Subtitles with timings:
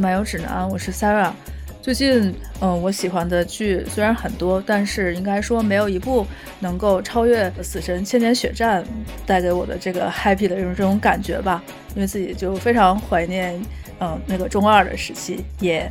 [0.00, 1.30] 漫游指南，我是 Sarah。
[1.82, 6.26] 最近，嗯，我喜欢的剧虽然很多，但是应该说没有一部
[6.58, 8.82] 能够超越《死神千年血战》
[9.26, 11.62] 带给我的这个 happy 的这种这种感觉吧。
[11.94, 13.60] 因为自己就非常怀念，
[14.00, 15.44] 嗯，那个中二的时期。
[15.60, 15.90] 耶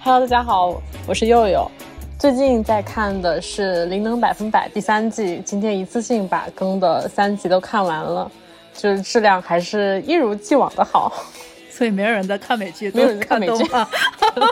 [0.00, 1.70] ，Hello，大家好，我是佑佑。
[2.18, 8.30] 最近在看的是《灵能百分百》第三季，今天一次性把更的三集都看完了，
[8.74, 11.10] 就是质量还是一如既往的好。
[11.76, 13.64] 所以没有人在看美剧，没有人看美剧。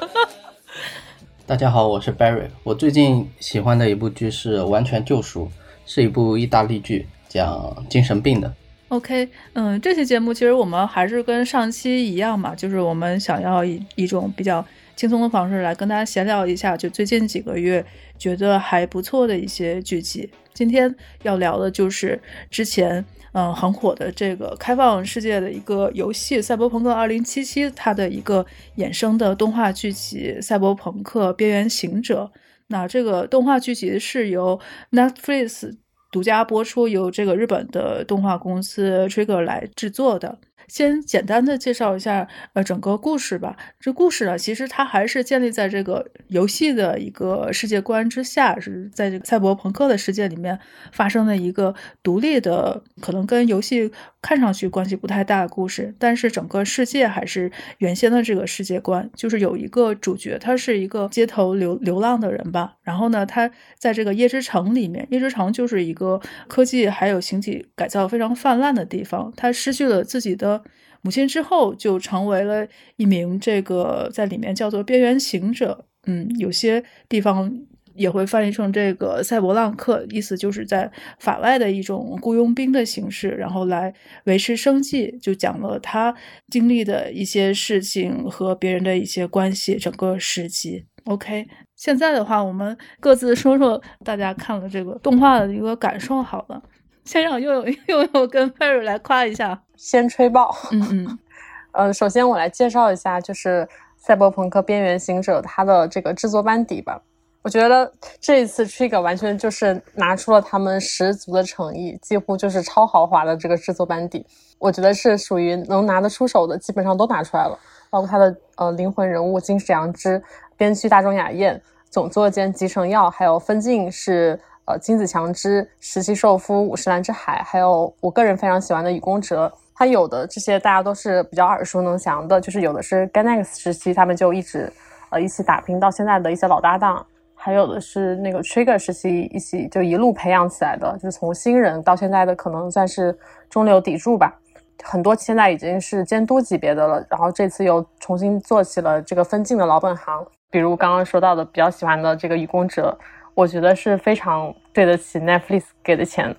[1.46, 2.48] 大家好，我是 Barry。
[2.62, 5.46] 我最近喜欢的一部剧是《完全救赎》，
[5.86, 8.52] 是一部意大利剧，讲精神病的。
[8.88, 14.62] OK，嗯，这期节目其实我们还是跟上期一样嘛，就是我们想要一一种比较
[14.96, 17.84] 轻松的方式来跟大家闲聊一下，就最近几个月
[18.18, 20.30] 觉得还不错的一些剧集。
[20.52, 22.20] 今天要聊的就是
[22.50, 23.04] 之前。
[23.36, 32.30] 嗯，很火的这个开放世界的一个游戏《赛博朋克2077》，它的一个衍生的动画剧集《赛博朋克：边缘行者》。
[32.68, 34.60] 那这个动画剧集是由
[34.92, 35.76] Netflix
[36.12, 40.38] 独家播出，由这个日本的动画公司 Trigger 来制作的。
[40.68, 43.56] 先简单的介绍一下，呃，整个故事吧。
[43.80, 50.58] 这故事呢，其实它还是建立在这个游戏的一个世界观之下，是在这个赛博朋克的世界里面
[50.92, 53.90] 发生的一个独立的，可能跟游戏。
[54.24, 62.76] 看上去关系不太大的故事，但是整个世界还是原先的这个世界观，就是有一个主角，他是一个街头流流浪的人吧。
[62.80, 69.30] 然后呢，他在这个夜之城里面，夜之城就是一个科技还有形体改造非常泛滥的地方。
[69.36, 70.63] 他失去了自己的
[71.04, 72.66] 母亲之后，就成为了
[72.96, 75.86] 一名这个在里面叫做边缘行者。
[76.06, 77.56] 嗯，有些地方。
[77.96, 83.94] 也会翻译成这个赛博浪客，意思就是在法外的一种雇佣兵的形式，然后来
[84.24, 85.16] 维持生计。
[85.22, 86.12] 就讲了他
[86.50, 90.84] 经历的一些事情和别人的一些关系，整个时期。
[91.04, 96.20] OK，现在的话，我们各自说说大家看了这个动画的一个感受。
[96.20, 96.60] 好了，
[97.04, 100.54] 先让悠悠 悠悠跟 Perry 来夸一下，先吹爆。
[100.72, 101.18] 嗯嗯，
[101.72, 103.66] 呃，首先我来介绍一下，就是
[103.96, 107.00] 《赛博朋克：边缘行者》它的这个制作班底吧。
[107.42, 114.24] 我觉得这一次 Trigger 完全就是拿出了他们十足的诚意，几乎就是超豪华的这个制作班底。
[114.58, 117.58] 我觉得是属于能拿得出手的，基本上都拿出来了。
[117.90, 120.22] 包括他的呃灵魂人物金石阳之，
[120.56, 121.60] 编剧大众雅彦，
[121.90, 129.52] 总作监吉成耀，还有分镜是呃金子强之，实习寿夫五十岚之海，还有我个人非常喜欢的雨宫哲。
[129.74, 134.72] 他有的这些大家都是比较耳熟能详的，就是有的是 Ganex 时期他们就一直
[135.10, 137.04] 呃一起打拼到现在的一些老搭档。
[137.34, 143.14] 还有的是那个 Trigger 时期一起就一路培养起来的，就是从新人到现在的可能算是
[143.50, 144.34] 中流砥柱吧。
[144.82, 150.26] 很多现在已经是监督级别的了，然后这次又重新做起了这个分镜的老本行。
[150.50, 152.96] 比如刚刚说到的比较喜欢的这个雨宫哲，
[153.34, 156.34] 我觉得是非常对得起 Netflix 给的钱，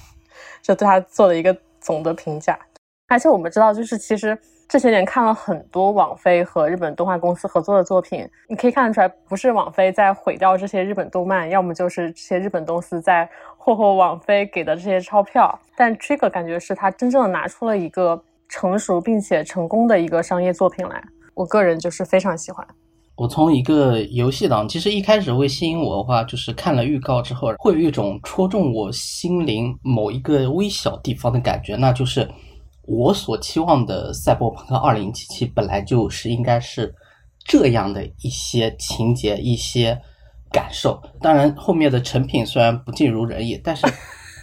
[0.62, 2.58] 就对他做了一个总的评价。
[3.08, 4.38] 而且我们知道，就是其实。
[4.68, 13.28] 这些年看了很多网飞和日本动画公司合作的作品，你可以看得出来，不是网飞在毁掉这些日本动漫，要么就是这些日本公司在
[13.58, 15.60] 霍霍网飞给的这些钞票。
[15.76, 21.04] 但 Trigger 感觉是他真正的拿出了一个成熟并且成功的一个商业作品来，
[21.34, 22.66] 我个人就是非常喜欢。
[23.16, 32.28] 我从一个游戏党，其实一开始会吸引我的话，就是看了预告之后，会有一种戳中我心灵某一个微小地方的感觉，那就是。
[32.84, 35.12] 我所期望的《赛博朋克2077》
[35.54, 36.92] 本来就是应该是
[37.44, 39.96] 这样的一些情节、一些
[40.50, 41.00] 感受。
[41.20, 43.86] 当然，后面的成品虽然不尽如人意，但是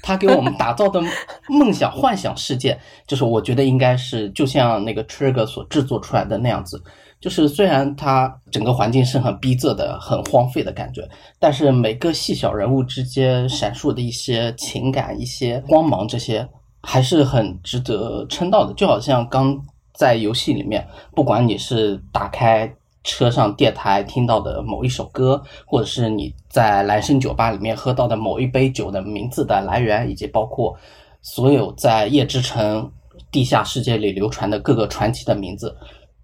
[0.02, 1.04] 他给我们打造的
[1.50, 6.82] 梦想、幻想世界，就是我觉得应该是就像那个 Trigger 所制作出来的那样子。
[7.20, 11.08] 就是虽然它整个环境是很逼仄的、很荒废的感觉，
[11.40, 16.48] 但是每个细小人物之间闪烁的一些情感、一些光芒，这些。
[16.82, 19.54] 还是很值得称道的，就好像刚
[19.92, 22.74] 在游戏里面，不管你是打开
[23.04, 30.74] 车上电台听到的某一首歌，或者是你在蓝生酒吧里面喝到的某一杯酒的名字的来源，以及包括
[31.22, 32.90] 所有在夜之城
[33.30, 35.76] 地下世界里流传的各个传奇的名字，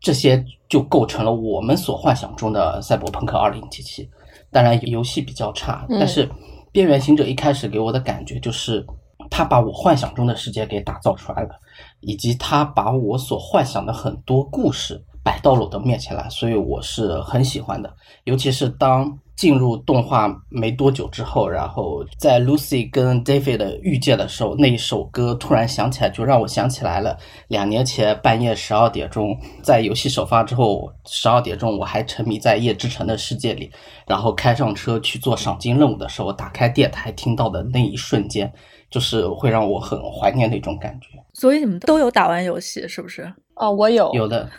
[0.05, 4.07] 这些就构成了我们所幻想中的赛博朋克二零七七。
[4.51, 6.29] 当然，游戏比较差，但是
[6.71, 8.85] 边缘行者一开始给我的感觉就是。
[9.31, 11.59] 他把我幻想中的世界给打造出来了，
[11.99, 17.91] 以及他把我所幻想的很多故事摆到了我的面前来，所以我是很喜欢的。
[18.25, 27.17] 尤其是当进入动画没多久之后，然后在 Lucy 跟 David 的遇见的时候，那一首歌突然想起来，就让我想起来了
[27.47, 33.71] 两年前半夜十二点钟，在游戏首发之后十二点钟，我还沉迷在夜之城的世界里，
[34.05, 38.53] 然后开上车去做赏金任务的时候，打开电台听到的那一瞬间，
[38.91, 41.07] 就是会让我很怀念那种感觉。
[41.33, 43.33] 所以你们都有打完游戏是不是？
[43.55, 44.49] 哦，我有有的，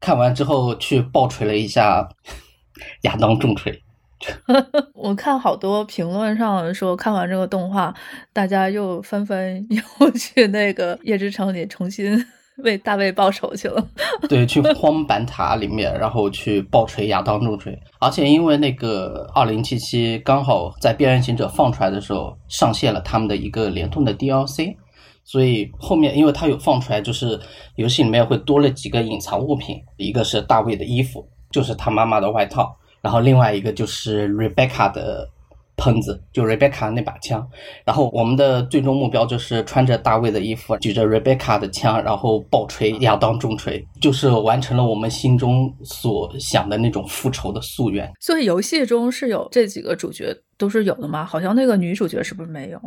[0.00, 2.08] 看完之后去暴锤了一下
[3.02, 3.82] 亚当重锤。
[4.94, 7.94] 我看好多评论上说，看完这个动画，
[8.32, 12.16] 大家又纷纷又去那个夜之城里重新
[12.64, 13.86] 为大卫报仇去了。
[14.28, 17.78] 对，去荒坂塔里面，然后去暴锤亚当重锤。
[18.00, 24.74] 而且因为那个二零七七刚好在边缘行者放出来的时候上线了他们的一个联动的 DLC。
[25.28, 27.38] 所以后面，因为它有放出来，就是
[27.74, 35.28] 游戏里面会多了几个隐藏物品，一个是大卫的衣服，就是他妈妈的外套，然后另外一个就是 Rebecca 的
[35.76, 37.44] 喷子，就 Rebecca 那把枪。
[37.84, 48.08] 然后我们的最终目标就是穿着大卫的衣服，举着 Rebecca 的枪，然后暴锤亚当重锤，就是完成了我们心中所想的那种复仇的夙愿。
[48.20, 51.24] 所以游戏中是有这几个主角都是有的吗？
[51.24, 52.80] 好像那个女主角是不是没有？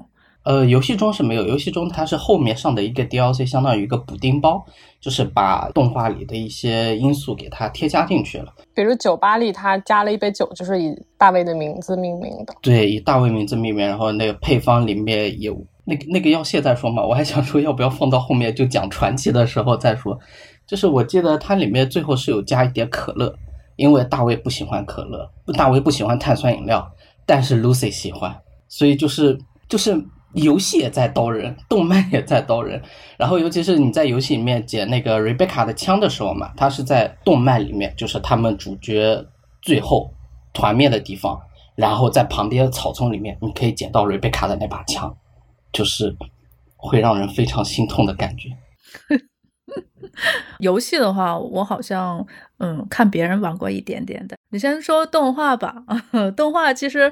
[0.43, 4.65] 呃，游戏中是没有，游戏中它是后面上的一个 DLC，相当于一个补丁包，
[5.01, 8.53] 就是把动画里的一些因素给它添加进去了。
[8.73, 12.55] 比如酒吧里它加了一杯酒，就是以大卫的名字命名的。
[12.61, 17.03] 对，以大卫名字命名，然后那个配方里面有那个那个要现在说嘛？
[17.03, 20.17] 我还想说要不要放到后面就讲传奇的时候再说。
[20.65, 23.35] 就是我记得它里面最后是有加一点可乐，
[23.75, 26.89] 因为大卫不喜欢可乐，大卫不喜欢碳酸饮料，
[27.25, 28.35] 但是 Lucy 喜欢，
[28.69, 29.37] 所以就是
[29.67, 30.01] 就是。
[30.33, 32.81] 游戏也在刀人，动漫也在刀人。
[33.17, 39.25] 然后，尤其是你在游戏里面捡那个 Rebecca 的枪的时候嘛，它是在动漫里面，就是他们主角
[39.61, 40.13] 最后
[40.53, 41.39] 团灭的地方，
[41.75, 45.15] 然后在旁边的草丛里面，你可以捡到 Rebecca 的那把枪，
[45.71, 46.15] 就是
[46.77, 48.49] 会让人非常心痛的感觉。
[50.59, 52.25] 游戏的话，我好像
[52.59, 54.37] 嗯看别人玩过一点点的。
[54.51, 55.83] 你先说动画吧，
[56.35, 57.11] 动画其实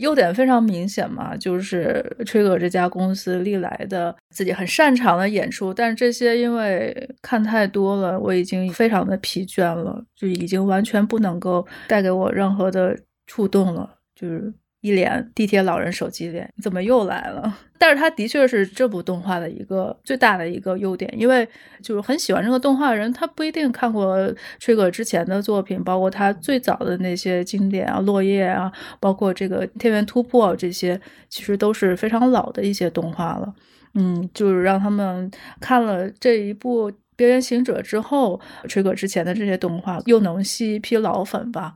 [0.00, 14.52] 优点非常明显嘛，就是吹哥这家公司历来的自己很擅长的演出，但是这些因为看太多了，我已经非常的疲倦了，就已经完全不能够带给我任何的触动了，就是。
[14.84, 17.56] 一脸地铁老人手机脸，你怎么又来了？
[17.78, 21.48] 但是他的确是这部动画的一个最大的一个优点，因为
[21.82, 28.70] 就是很喜欢这个动画的人，他不一定看过吹哥之前的作品，包括他最早的那些经典啊，落叶啊，
[29.00, 31.00] 包括这个天元突破这些，
[31.30, 33.54] 其实都是非常老的一些动画了。
[33.94, 38.38] 嗯，就是让他们看了这一部边缘行者之后，
[38.68, 41.74] 吹哥之前的这些动画又能吸一批老粉吧。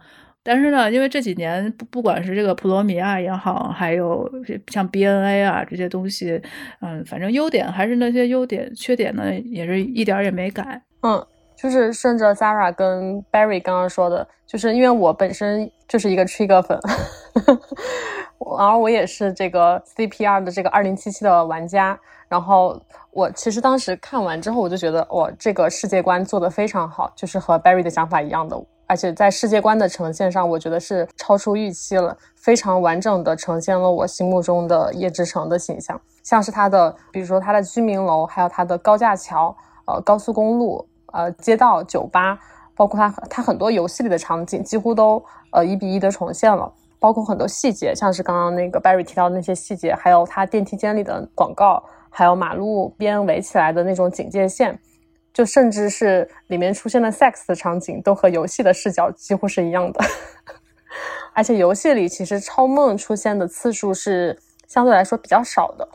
[0.51, 4.27] 但是呢，因为这几年不不管是这个普罗米亚也好，还有
[4.69, 6.41] 像 BNA 啊这些东西，
[6.81, 10.81] 嗯，反正优点还是那些优点，缺点呢也是一点也没改。
[11.03, 11.23] 嗯，
[11.55, 16.81] 就是顺着 Zara 跟 Barry 刚刚说的，就是因为我本身就是一个 Trigger 粉，
[18.59, 28.57] 然后我也是这个 CPR 的这个二零七七的玩家，然后我其实当时看完之后，我就觉得哇，这个世界观做的非常好，就是和 Barry 的想法一样的。
[28.89, 36.01] 而且在世界观的呈现上，我觉得是超出预期了，非常完整的呈现了我心目中的夜之城的形象。
[36.23, 39.55] 像是它的，比如说它的居民楼，还有它的高架桥、
[39.87, 42.39] 呃高速公路、呃街道、酒吧，
[42.75, 46.73] 包括它它很多游戏里的场景，几乎都呃一比一的重现了。
[47.01, 51.81] 包括很多细节，像是刚刚那个 Barry 提到的那些细节，还有它电梯间里的广告，
[52.11, 54.77] 还有马路边围起来的那种警戒线。
[55.33, 60.01] 就甚至是里面出现的 sex 的场景，都和游戏的视角几乎是一样的。
[61.35, 65.89] 而且游戏里其实超梦出现的次数是相对来说比较少的，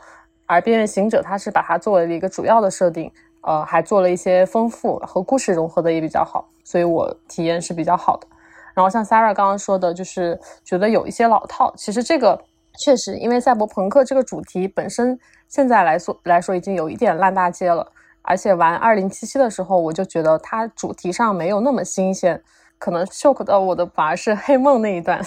[0.46, 3.12] 而边缘行者它是把它作为了一个主要的设定，
[3.42, 8.26] 呃，还做了一些丰富和故事融合的也比较好，所以我体验是比较好的。
[8.72, 12.42] 然后像 Sarah 刚刚说的，就是觉得有一些老套，其实这个
[12.78, 17.92] 确实因为赛博朋克这个主题本身现在来说来说已经有一点烂大街了。
[18.26, 22.42] 而且玩二零七七的时候，我就觉得它主题上没有那么新鲜，
[22.78, 25.22] 可能 shock 到我的反而是黑梦那一段，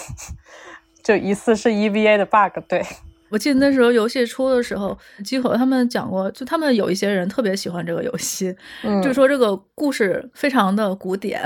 [1.04, 2.60] 就疑似是 EVA 的 bug。
[2.68, 2.84] 对
[3.30, 11.44] 我记得那时候游戏出的时候，集合他们讲过，就他们有一些人特别喜欢这个游戏，嗯就说这个故事非常的古典，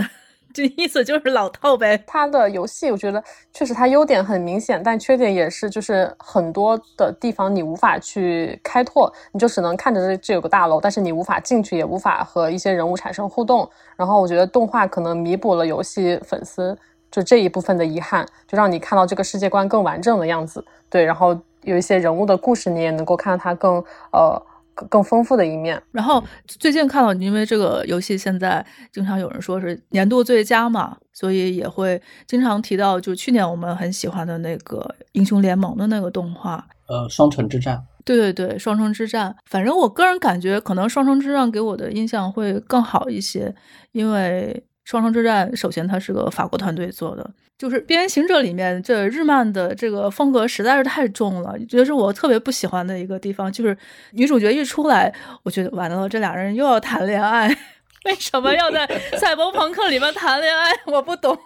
[0.53, 1.97] 这意思就是老套呗。
[2.05, 13.69] 它的游戏我觉得确实它优点很明显，但缺点也是就是很多的地方你无法去开拓，你就只能看着这这有个大楼，但是你无法进去，也无法和一些人物产生互动。
[13.95, 16.77] 然后我觉得动画可能弥补了游戏粉丝
[17.09, 20.63] 就这一部分的遗憾，就让你看到这个世界观更完整的样子。
[20.89, 24.41] 对，然后有一些人物的故事，你也能够看到它更呃。
[24.75, 25.81] 更丰富的一面。
[25.91, 37.83] 然后最近看到，因为这个游戏现在经常有人说是年度最佳嘛，所以也会经常提到，就去年我们很喜欢的那个英雄联盟的那个动画，呃，双城之战。
[38.03, 39.35] 对对对，双城之战。
[39.45, 43.53] 反正我个人感觉，可能双城之战给我的印象会更好一些，
[43.91, 47.29] 因为双城之战首先它是个法国团队做的。
[47.57, 53.51] 就是《边缘行者》里面这日漫的这个风格实在是太重了，觉得是我特别不喜欢的一个地方。
[53.51, 53.77] 就是
[54.13, 57.55] 女主角一出来，我觉得完了，这俩人又要谈恋爱。
[58.05, 60.71] 为什么要在赛博朋克里面谈恋爱？
[60.87, 61.37] 我不懂。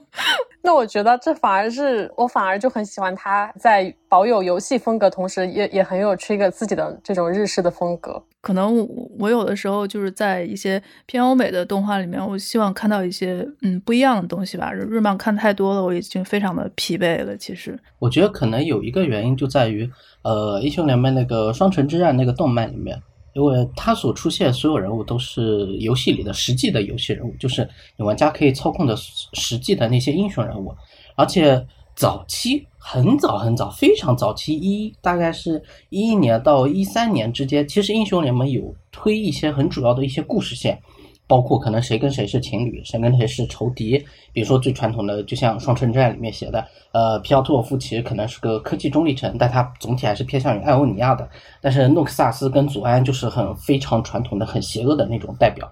[0.62, 8.22] 那我觉得这反而是我反而就很喜欢他在保有游戏风格，同时也也很有 trigger 自己的这种日式的风格。
[8.40, 8.88] 可能
[9.18, 14.72] 我有的时候就是在一些偏欧美的动画里面，我希望看到一些嗯不一样的东西吧。
[14.72, 17.36] 日漫看太多了，我已经非常的疲惫了。
[17.36, 19.90] 其实我觉得可能有一个原因就在于，
[20.22, 22.98] 呃，英雄联盟那个双城之战那个动漫里面。
[23.38, 30.74] 因为它所出现所有人物都是游戏里的实际的游戏人物，就是你玩家可以操控的实际的那些英雄人物。
[31.14, 31.64] 而且
[31.94, 40.80] 早期很早很早，非常早期一大概是一一年到一三年之间，其实英雄联盟有推一些很主要的一些故事线。
[41.28, 44.02] 包括可能谁跟谁是情侣，谁跟谁是仇敌。
[44.32, 51.28] 比如说最传统的，就像《双城之战》里面写的，呃，皮奥托夫其实可能是个科技中立城，但他总体还是偏向于艾欧尼亚的。
[51.60, 55.70] 但是诺克萨斯跟祖安就是很非常传统的、很邪恶的那种代表。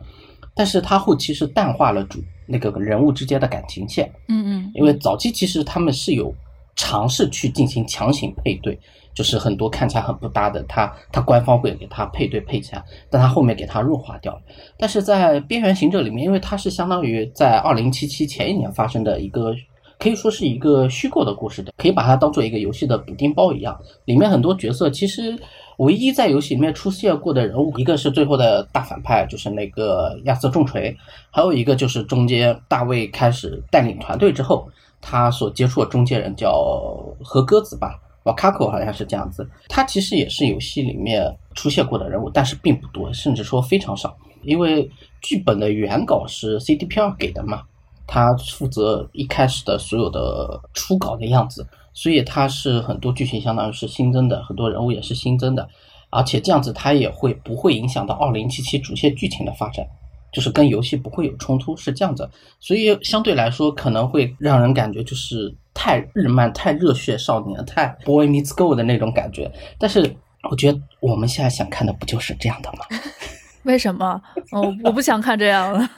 [0.54, 4.10] 但是他后期是淡化了主那个人物之间的感情线。
[4.28, 4.70] 嗯嗯。
[4.74, 6.34] 因为早期其实他们是有
[6.74, 8.78] 尝试去进行强行配对。
[9.16, 14.40] 就是很多看起来很不搭的，他他官方会给他配对配起来，但他后面给他弱化掉了。
[14.78, 19.54] 但是在边缘行者里面，因为它是相当于在二零七七前一年发生的一个，
[19.98, 23.74] 可以说是一个虚构的故事的，可以把它当做一个游戏的补丁包一样。
[24.04, 25.34] 里面很多角色其实
[25.78, 30.94] 唯一在游戏里面出现过的人物，一个是最后的大反派，就是那个亚瑟重锤，
[31.30, 34.68] 还有一个就是中间大卫开始带领团队之后，
[35.00, 36.52] 他所接触的中间人叫
[37.24, 37.98] 何鸽子吧。
[38.26, 44.16] 瓦卡口好像是这样子，他其实也是游戏里面出现过的人物，但是并不多，甚至说非常少。
[44.42, 44.88] 因为
[45.22, 47.62] 剧本的原稿是 CDPR 给的嘛，
[48.06, 55.68] 他负责一开始的所有的初稿的样子，所以他是很多剧情相当于是新增的，很多人物也是新增的，
[56.10, 59.86] 而且这样子他也会不会影响到二零七七主线剧情的发展。
[60.32, 62.28] 就是跟游戏不会有冲突，是这样子，
[62.60, 69.48] 所以相对来说可能会让人感觉就是太日漫、太热血少年、太 boy meets girl 的那种感觉。
[69.78, 70.16] 但是
[70.50, 72.78] 我觉得我们现在想看的不就是这样的吗？
[73.64, 74.20] 为什么？
[74.52, 75.90] 哦，我不想看这样了。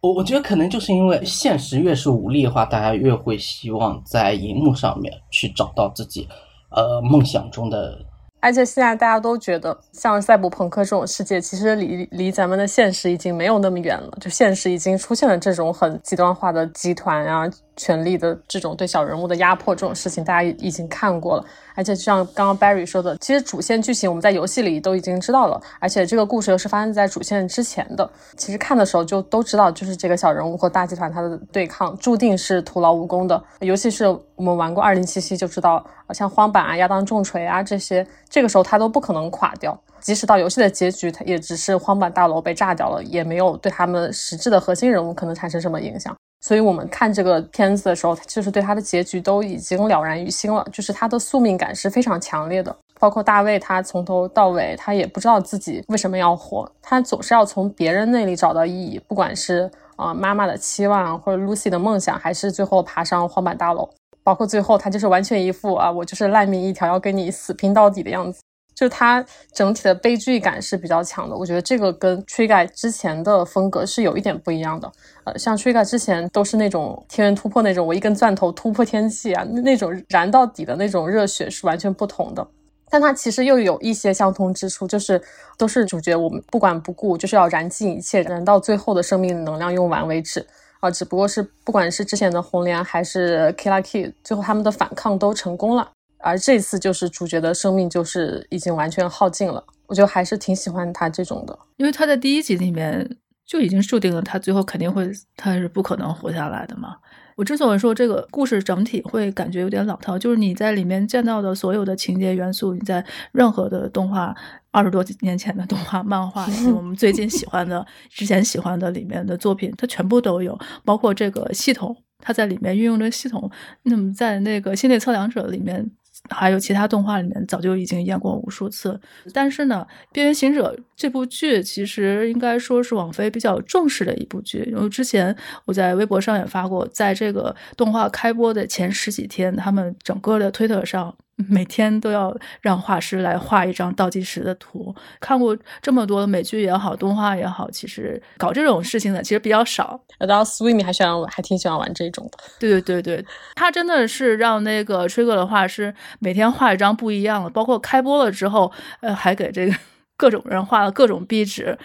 [0.00, 6.26] 我 我觉得可能就是因为现实越是无力的话，大家越会希望在荧幕上面去找到自己
[6.70, 7.98] 呃梦想中的。
[8.42, 14.10] 而且现在大家都觉得，像赛博朋克这种世界，其实离离咱们的现实已经没有那么远了。
[14.18, 17.46] 就现实已经出现了这种很极端化的集团啊。
[17.80, 21.44] 权力的这种对小人物的压迫，这种事情大家已经看过了。
[21.74, 28.10] 而且就像刚刚 Barry 说的，其实主线剧情我们在游戏里都已经知道了，而且这个故事又是发生在主线之前的。
[28.36, 33.42] 其实看的时候就都知道，就是这个小人物和大集团他的对抗注定是徒劳无功的。
[33.60, 34.06] 尤其是
[34.36, 39.80] 我们玩过二零七七就知道，像荒坂啊、亚当重锤啊这些，这个时候他都不可能垮掉。
[40.00, 46.14] 即使到游戏的结局，他也只是荒坂大楼被炸掉了，也没有对他们实质的核心人物可能产生什么影响。
[46.40, 50.66] 所以我们看这个片子的时候，就是对他的结局都已经了然于心了。
[50.72, 63.88] 就是他的宿命感是非常强烈的，包括大卫，他从头到尾他也不知道自己为什么要活，他总是要从别人那里找到意义，不管是啊妈妈的期望，或者 Lucy 的梦想，还是最后爬上荒坂大楼，
[64.22, 68.40] 包括最后他就是完全一副啊我就是烂命一条，要跟你死拼到底的样子。
[68.80, 69.22] 就它
[69.52, 74.90] 整体的悲剧感是比较强的，我觉得这个跟 Trigger 之前的风格是有一点不一样的。
[75.24, 82.48] 呃，像 Trigger 之前都是那种天元突破那种，我一根钻头突破天际啊，那种燃到底的那种热血是完全不同的。
[82.88, 85.20] 但它其实又有一些相通之处，就是
[85.58, 90.46] 都是主角我们不管不顾，就是要燃尽一切，燃到最后的生命能量用完为止
[90.80, 90.90] 啊。
[90.90, 95.86] 只不过是不管是之前的红莲还是 Killa K，最后他们的反抗都成功了。
[96.22, 106.96] 而这次就是主角的生命就是已经完全耗尽了，我觉得还是挺喜欢他这种的，因为他在第一集里面就已经注定了他最后肯定会，他是不可能活下来的嘛。
[107.36, 114.34] 我之所以说这个故事整体会感觉有点老套，就是你在里面见到的所有的情节元素，你在任何的动画
[114.70, 116.46] 二十多年前的动画、漫画，
[116.76, 123.50] 我们最近喜欢的、 之前喜欢的里面的作品，它全部都有，包括这个系统，它在里面运用这个系统。
[123.84, 125.90] 那么在那个《心理测量者》里面。
[126.28, 129.00] 还有其他动画里面早就已经演过无数次，
[129.32, 135.34] 但是呢，《边缘行者》这部剧其实应该说是网飞比较重视的一部剧，因为之前
[135.64, 141.14] 我在微博上也发过，在这个动画开播的前十几天，他们整个的推特上。
[141.48, 144.94] 每天都要让画师来画一张倒计时的图。
[145.20, 150.00] 看过这么多的美剧也好，动画也好，其实搞这种事情的其实比较少。
[150.18, 152.38] 然后 Swimmy 还喜欢，还挺喜欢玩这种的。
[152.58, 158.70] 对对对对，他真的是让那个 Trigger 的画师每天画一张不一样的，包括开播了之后，
[159.00, 159.74] 呃，还给这个
[160.16, 161.78] 各种人画了各种壁纸。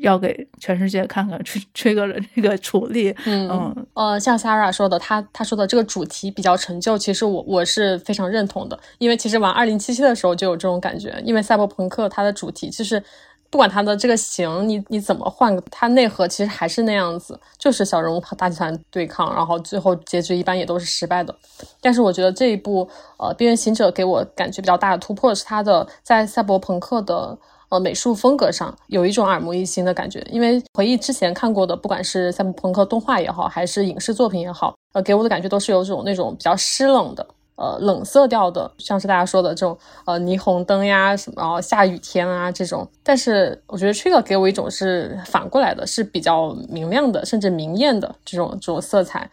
[0.00, 13.02] 要给全世界看看吹吹哥的这个处理，嗯呃，像 Sarah 说的，他他说的这个主题比较陈旧，其实我我是非常认同的，因为其实玩二零七七的时候就有这种感觉，因为赛博朋克它的主题就是
[13.50, 21.34] 不管它的这个型，你你怎么换，它内核其实还是那样子，就是小人物和大集团对抗，然后最后结局一般也都是失败的。
[21.80, 27.38] 但是我觉得这一部呃边缘行者给我感觉比较大的突破是它的在赛博朋克的。
[27.70, 42.88] 呃，美术风格上有一种耳目一新的感觉，因为回忆之前看过的，不管是赛博朋克动画也好，还是影视作品也好，呃，给我的感觉都是有种那种比较湿冷的，呃，冷色调的，像是大家说的这种呃霓虹灯呀，什么下雨天啊这种。
[43.02, 49.30] 但是我觉得 Trigger 给我一种是反过来的，是比较明亮的，甚至明艳的这种这种色彩。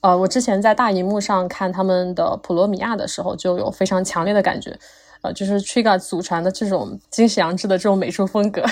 [0.00, 4.76] 呃，我之前在大荧幕上看他们的《普罗米亚》的时候，就有非常强烈的感觉。
[5.32, 8.62] 就是 Trigger 祖传的这种金石阳制的这种美术风格，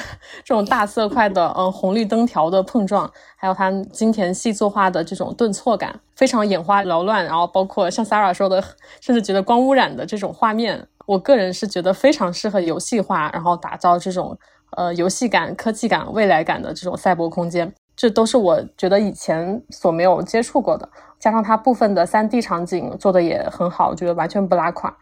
[0.44, 7.24] 这种大色块的，嗯，红绿灯条的碰撞，还有它金田细作画的这种顿挫感，非常眼花缭乱。
[7.24, 8.62] 然后包括像 Sarah 说的，
[9.00, 14.36] 甚至觉得光污染的这种画面，我个人是觉得非常适合游戏化，然后打造这种
[14.76, 17.72] 呃游戏感、科技感、未来感的这种赛博空间。
[17.96, 20.88] 这都是我觉得以前所没有接触过的，
[21.20, 24.92] 加上它部分的三 D 场景做的也很好，我觉得完全不拉垮。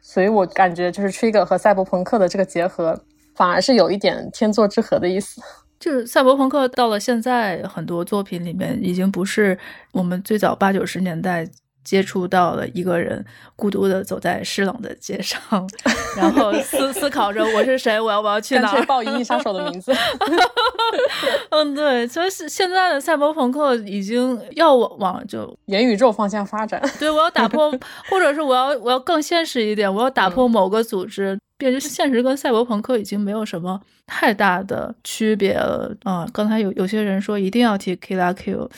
[0.00, 3.00] 所以我感觉就是 Trigger 和赛博朋克的这个结合，
[3.34, 5.40] 反而是有一点天作之合的意思。
[5.78, 9.56] 就是赛博朋克到了现在，很多作品里面已经不是
[9.92, 11.48] 我们最早八九十年代。
[11.88, 13.24] 接触到了一个人，
[13.56, 15.40] 孤独的走在湿冷的街上，
[16.18, 18.84] 然后思思考着我是谁，我要不要去哪儿？
[18.84, 19.90] 报《银翼杀手》的名字。
[21.48, 26.78] 嗯，对，所以现在的赛博朋克已经要往就元宇宙方向发展。
[26.98, 27.70] 对，我要打破，
[28.10, 36.28] 或者是我要我要更现实一点，我要打破某个组织，变成现实跟赛博朋克已经没有什么太大的区别了啊！
[36.34, 38.68] 刚才有有些人说一定要提 Kill a Kill。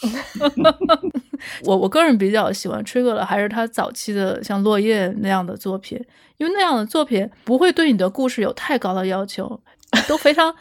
[1.64, 5.98] 我我个人比较喜欢 Trigger 的，还是他早期的像落叶那样的作品，
[6.38, 9.60] 因为那样的作品不会对你的故事有太高的要求，
[10.06, 10.54] 都非常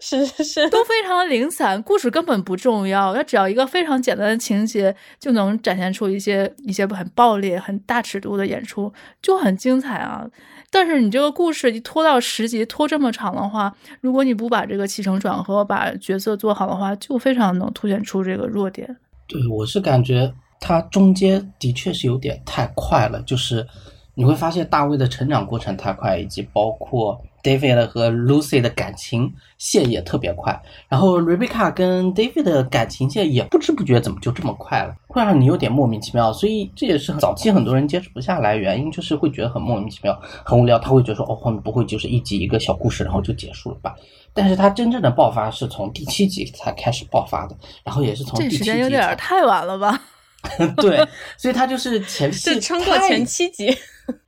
[0.00, 10.26] 是 是是，都非常的零散，故事根本不重要，它只要一个非常简单的情节，就能展现出一些一些很暴烈、很大尺度的演出，就很精彩啊。
[10.78, 18.94] 但是你这个故事一拖到十集，拖这么长的话，如果你不把这个起承转合、把角色做好的话，就非常能凸显出这个弱点。
[19.26, 23.66] 对，我是感觉它中间的确是有点太快了，就是
[24.14, 27.18] 你会发现大卫的成长过程太快，以及包括。
[27.46, 36.32] David 和 Lucy 的感情线也特别快，然后 Rebecca 跟 David 的感情线也不知不觉怎么就这么快了，会让你有点莫名其妙。
[36.32, 40.76] 所以这也是早期很多人接触不下来原因，就是会觉得很莫名其妙、很无聊。
[40.76, 43.94] 他会觉得说，哦，后面不会就是一集一个小故事，然后就结束了吧？
[44.34, 50.02] 但是他真正的爆发是从第七集才开始爆发的，然后也是从这时间有点太晚了吧？
[50.78, 51.06] 对，
[51.36, 53.72] 所以他就是前 戏撑过前七集，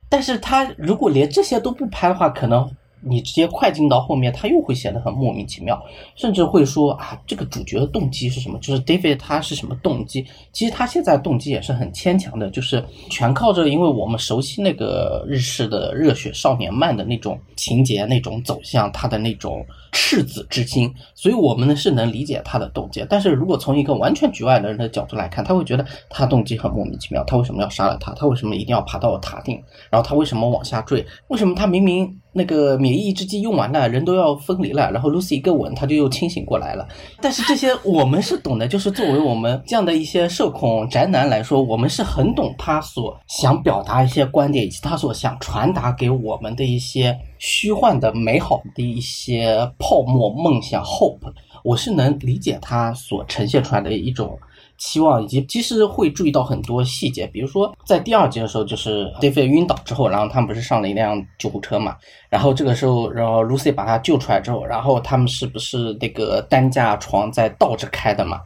[0.07, 2.65] 但是他如果连这些都不拍的话，可能。
[3.01, 5.81] 你直接快进到后面，他又会显得很莫名其妙，
[6.15, 8.59] 甚至会说啊，这个主角的动机是什么？
[8.59, 10.25] 就是 David 他是什么动机？
[10.51, 19.65] 其实他现在动机也是很牵强的，就是全靠着，因为我们熟悉那个日式的热血少年漫的那种情节、那种走向，他的那种。
[19.91, 23.05] 赤子之心，所以我们呢是能理解他的动机。
[23.09, 27.23] 但是如果从一个完全局外的人的角度来看，他会觉得他动机很莫名其妙。
[27.25, 28.13] 他为什么要杀了他？
[28.13, 29.61] 他为什么一定要爬到塔顶？
[29.89, 31.05] 然后他为什么往下坠？
[31.27, 36.87] 为什么他明明那个免疫抑制剂用完了，人都要分离了，然后 Lucy 一个吻，他就又清醒过来了？
[37.21, 47.17] 但是这些我们是懂的，就是作为我们这样的一些社恐宅男来说，我们是很懂他所想表达一些观点，以及他所想传达给我们的一些。
[47.41, 54.37] 虚幻的、美好的一些泡沫梦想 （hope），我是能理解他所呈现出来的一种
[54.77, 61.95] 期望，以及其实会注意到很多细节，比如说在第二集的时候，就是 David 晕倒之后，然后他们不是上了一辆救护车嘛，
[62.29, 68.41] 然后这个时候，然后 Lucy 把他救出来之后，然后他们是不是那个担架床在倒着开的嘛？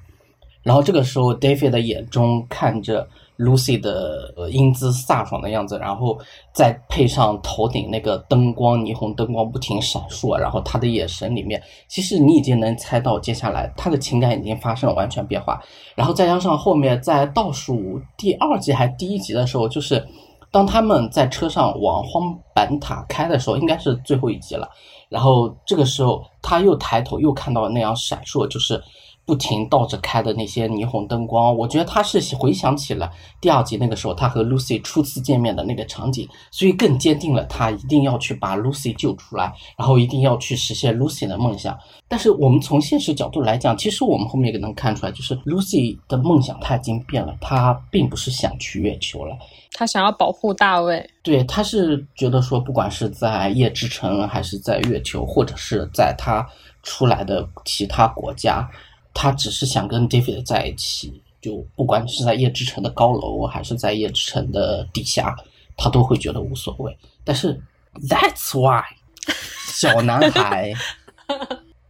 [0.62, 6.17] 然后这个时候，David 的眼中看着 Lucy 的英姿飒爽的样子，然后
[6.54, 15.60] 再配上头顶那个灯光，霓虹灯光不停闪烁，然后他的眼神里面，其实你已经能猜到接下来他的情感已经发生了完全变化。
[15.96, 20.06] 然后再加上后面在倒数第二集还第一集的时候，就是
[20.52, 24.69] 当他们在车上往荒坂塔开的时候，应该是最后一集了。
[25.10, 28.80] 然后这个时候他又抬头又看到那样闪烁，就是。
[29.26, 33.10] 不停倒着开的那些霓虹灯光，我觉得他是回想起了
[33.40, 41.78] 第二集那个时候他和 Lucy 初次见面的那个场景，所以更坚定了他一定要去把 Lucy 救出来，然后一定要去实现 Lucy 的梦想。
[42.08, 49.38] 但是我们从现实角度来讲，其实我们后面也能看出来，就是 Lucy 的梦想他已经变了，他并不是想去月球了，
[49.72, 51.10] 他想要保护大卫。
[51.24, 56.46] 对，他是觉得说，不管是在夜之城，还是在月球，或者是在他
[56.84, 58.70] 出来的其他国家。
[59.13, 65.36] 他只是想跟 David 在一起，就不管是在夜之城的高楼，还是在夜之城的底下，
[65.78, 66.97] 他都会觉得无所谓。
[67.23, 67.62] 但是
[68.10, 68.84] That's why
[69.71, 70.73] 小男孩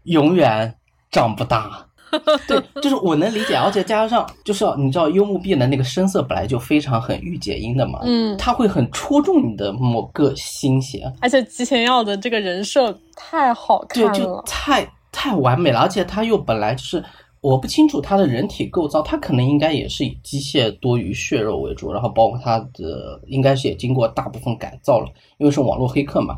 [0.03, 0.75] 永远
[1.12, 1.88] 长不大。
[2.47, 11.12] 对，就是我能理解，而且加上就是你知道幽木碧的那个声色本来就非常很御姐音的嘛，嗯，他会很戳中你的某个心弦。
[11.21, 14.88] 而且吉田耀的这个人设太好看了，对，就太。
[15.13, 17.02] 太完美了，而且它又本来就是
[17.39, 26.38] 我不清楚它的人体构造，它可能应该也是以机械多于血肉为主，然后包括它的应该是也经过大部分改造了，因为是网络黑客嘛，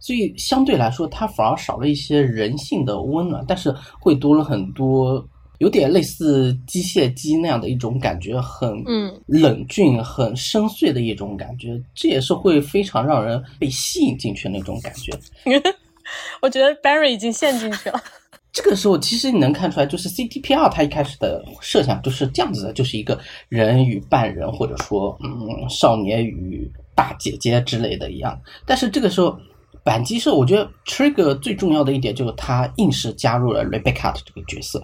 [0.00, 5.24] 所以相对来说它反而少了一些人性的温暖，但是会多了很多
[5.58, 15.12] 有点类似机械姬那样的一种感觉，很嗯冷峻、很深邃的一种感觉，这也是会非常让人被吸引进去那种感觉。
[16.42, 18.02] 我觉得 Barry 已经陷进去了。
[18.52, 23.18] 这个时候，其实你能看出来，就是 CTPR 它一开始的设想就是这样子的，就是一个
[23.50, 28.40] 人与半人，或者说，嗯，少年与大姐姐之类的一样。
[28.64, 29.38] 但是这个时候，
[29.84, 34.82] 板机社，我觉得 Trigger 最重要的一点就是他硬是加入了 Rebecca 的这个角色，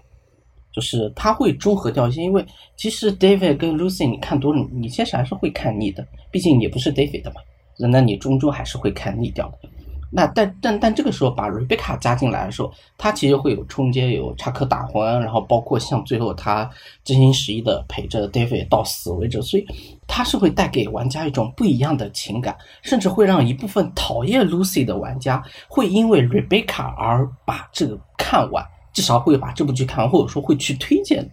[0.74, 2.22] 就是他会中和掉一些。
[2.22, 2.44] 因为
[2.76, 7.36] 其实 David 跟 Lucy 你看多了，你其实还是会看腻的，毕竟也不是 David 的嘛，
[7.78, 9.70] 那你终究还是会看腻掉的。
[10.14, 16.70] 那但但但这个时候把 Rebecca 加进来的时候，他其实会有冲接，有插科打诨，然后包括像最后他
[17.02, 19.66] 真心实意的陪着 David 到死为止，所以
[20.06, 31.26] 他是会带给玩家一种不一样的情感，甚至会让一部分讨厌 Lucy 的玩家会因为 Rebecca 而把这个看完，至少会把这部剧看完，或者说会去推荐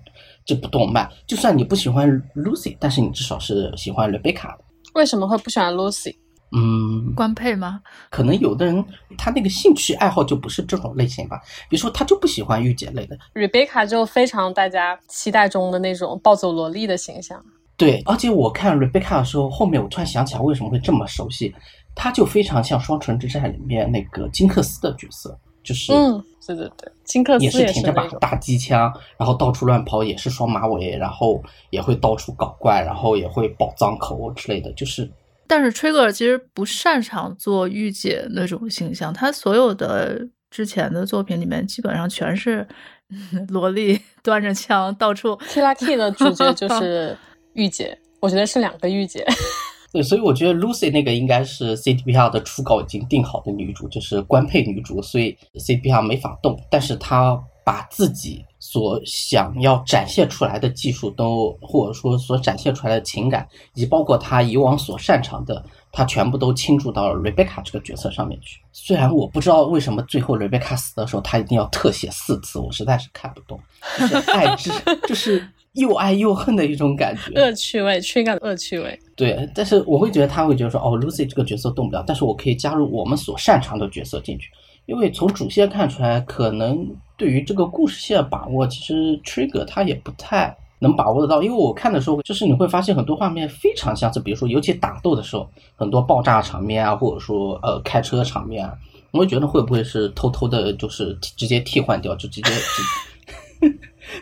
[0.46, 1.10] 这部动漫。
[1.28, 4.64] 就算你不喜欢 Lucy，但是你至少是喜欢 Rebecca 的。
[4.94, 6.16] 为什么会不喜欢 Lucy？
[6.52, 7.80] 嗯，官配吗？
[8.10, 8.84] 可能有的人
[9.18, 11.40] 他那个兴趣爱好就不是这种类型吧。
[11.70, 13.16] 比如说，他就不喜欢御姐类的。
[13.36, 17.40] Rebecca 就非常大家期待中的那种暴走萝莉的形象。
[17.78, 21.54] 对，而且我看 Rebecca 的时候，后面我突然想起来为什么会这么熟悉，
[21.94, 35.10] 他就非常像《双城之战》里面那个金克斯的角色，就是嗯，对对对，金克斯也是挺着把大机枪，然后到处乱跑，也是双马尾，然后也会到处搞怪，然后也会爆脏口之类的，就是。
[35.50, 42.68] 但是 Trigger 其实不擅长做御姐那种形象，他所有的之前的作品里面基本上全是
[43.50, 45.36] 萝莉端着枪到处。
[45.50, 47.18] T L K 的主角就 是
[47.54, 49.26] 御姐，我觉得是两个御姐。
[49.92, 57.36] 对，所以我觉得 Lucy 那个应该是 C D P R 的初稿已经定好的女主，就是官配女主，所以 C D P R 没法动，但是她
[57.66, 58.46] 把自己。
[58.72, 68.60] 所想要展现出来的技术，都或者说所展现出来的情感，以及包括他以往所擅长的，他全部都倾注到了 Rebecca 这个角色上面去。
[68.72, 73.60] 虽然我不知道为什么最后 Rebecca 死的时候，他一定要特写四次，我实在是看不懂。
[73.98, 74.70] 就是 爱之，
[75.08, 79.00] 就是又爱又恨的一种感觉，恶趣味，缺感的恶趣味。
[79.16, 84.48] 对，但是我会觉得他会觉得说，哦，Lucy 这个角色动不了，但是我可以加入我们所擅长的角色进去。
[84.90, 86.84] 因为从主线看出来，可能
[87.16, 91.44] 对于这个故事线把握，其实 Trigger 他也不太能把握得到。
[91.44, 98.74] 因为我看的时候，就是你会发现很多画面非常相似，比如说尤其打斗的时候，很多爆炸场面啊，或者说呃开车场面啊，
[99.12, 102.52] 我会觉得会不会是偷偷的，就是直接替换掉，就直接。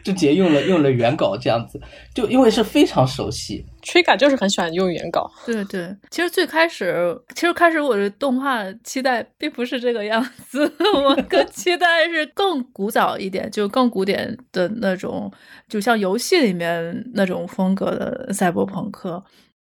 [0.04, 1.80] 就直接用了用了原稿这样子，
[2.14, 3.66] 就因为是非常熟悉。
[3.84, 5.32] Trigger 就是很喜欢用原稿。
[5.46, 15.32] 对对，其实最开始，其实开始我的动画期待并不是这个样子， 我更期待是更古早一点，就更古典的那种，
[15.70, 19.24] 就像游戏里面那种风格的赛博朋克。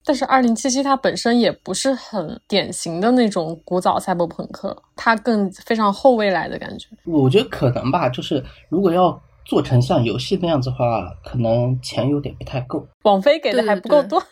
[0.09, 6.87] 但是二零七七它本身也不是很典型的那种古早赛博朋克，它更非常后未来的感觉。
[7.05, 12.87] 我觉得可能吧，就是如果要做成像游戏那样子的话，可能钱有点不太够。
[13.05, 14.23] 网飞给的还不够多。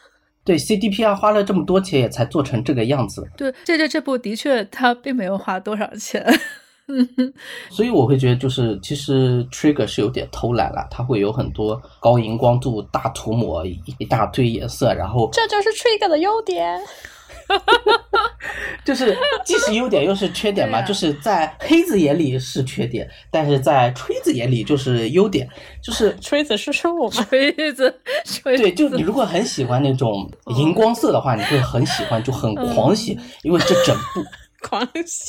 [0.44, 3.26] 对 CDPR 花了这么多钱，也才做成这个样子。
[3.34, 6.22] 对，这这这部的确它并没有花多少钱。
[6.86, 7.08] 嗯
[7.70, 16.78] 所以我会觉得，就是其实 Trigger 是有点偷懒了，它会有很多高荧光度、大涂抹、一大堆颜色，然后这就是 Trigger 的优点。
[18.84, 25.48] 就是既是优点又是缺点嘛，就是在黑子眼里是缺点，但是在吹子眼里就是优点。
[25.82, 27.24] 就是 吹子是说我们？
[27.24, 34.22] 吹子，吹对，就你如果很喜欢那种荧光色的话，你会很喜欢，就很狂喜，因为这整部。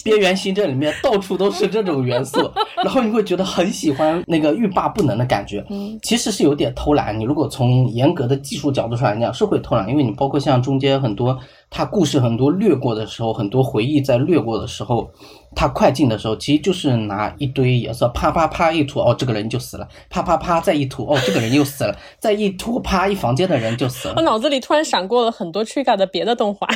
[0.03, 2.39] 边缘行政里面到处都是这种元素，
[2.83, 5.65] 然后你会觉得很喜欢那个欲罢不能的感觉。
[5.69, 7.17] 嗯，其实是有点偷懒。
[7.19, 11.37] 你如果从严格的技术角度上来讲，是会偷懒，因为你包括像中间很多
[11.69, 15.09] 他故事很多略过的时候，很多回忆在略过的时候，
[15.55, 24.13] 他快进的时候，其实就是拿一堆颜色啪啪啪一涂，哦，这个人就死了，啪啪啪再一涂，哦，这个人又死了，再一涂，啪，一房间的人就死了。
[24.17, 26.67] 我脑子里突然闪过了很多 Trigger 的别的动画。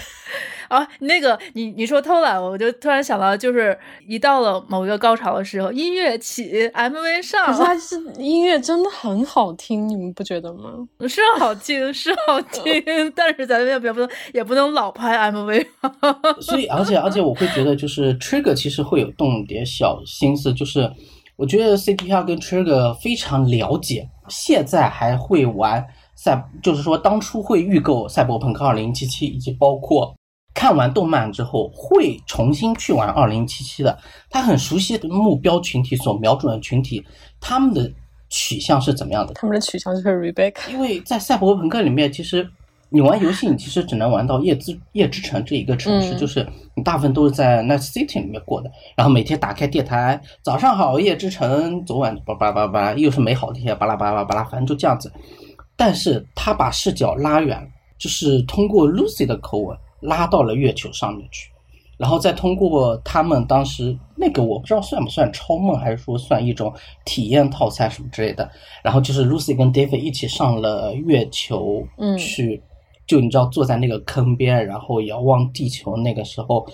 [0.70, 3.78] 啊，那个你你说偷懒，我就突然想到，就是
[4.08, 10.88] 一到了某一个高潮的时候，音乐起，MV 上，可是它是音乐真的很好听，你们不觉得吗？
[11.10, 12.64] 是好听，是好听，
[13.16, 15.66] 但是咱们也不能也不能老拍 MV。
[16.42, 20.90] 所以，而且而且我会觉得，就是 Trigger 其实会有动点小心思，就是
[21.36, 25.84] 我觉得 CDPR 跟 Trigger 非常了解，现在还会玩
[26.16, 30.16] 赛，就是说当初会预购赛博朋克2077，以及包括。
[30.60, 33.98] 看完动漫之后会重新去玩二零七七的，
[34.30, 37.02] 他很熟悉的目标群体所瞄准的群体，
[37.40, 37.90] 他们的
[38.28, 39.34] 取向是怎么样的？
[39.36, 40.70] 他们的取向就是 Rebecca。
[40.70, 42.46] 因为在赛博朋克里面，其实
[42.90, 46.46] 你玩游戏，你其实只能玩到夜之夜之城这一个城市，就是
[46.76, 48.70] 你大部分都是在 Night City 里面过的。
[48.98, 55.10] 然后每天打开电台，早上好，夜之城，昨晚巴拉巴拉巴拉，又是美好的一天，巴拉巴拉巴拉，反正就这样子。
[55.78, 57.66] 但是他把视角拉远，
[57.98, 59.78] 就是通过 Lucy 的口吻。
[60.02, 61.50] 拉到了月球上面去，
[61.98, 66.74] 然后再通过他们当时那个我不知道算不算超梦，还是说算一种
[67.06, 68.50] 体验套餐什么之类的。
[68.84, 72.62] 然后就是 Lucy 跟 David 一起上了月球，嗯，去
[73.06, 75.98] 就你知道坐在那个坑边，然后遥望地球。
[75.98, 76.66] 那个时候，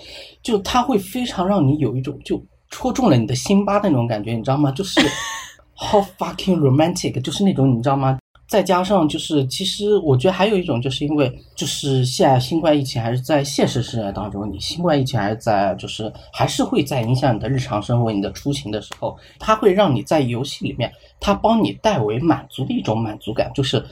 [0.42, 4.70] 就他会非常让你有一种就戳中了你的心巴那种感觉，你知道吗？
[4.72, 5.00] 就是
[5.78, 8.18] How fucking romantic，就是那种你知道吗？
[8.48, 23.84] 再加上就是，其实我觉得还有一种，就是因为就是现在新冠疫情还是在现实世界当中，你新冠疫情还是在，就是还是会在影响你的日常生活、你的出行的时候，它会让你在游戏里面，它帮你代为满足的一种满足感，就是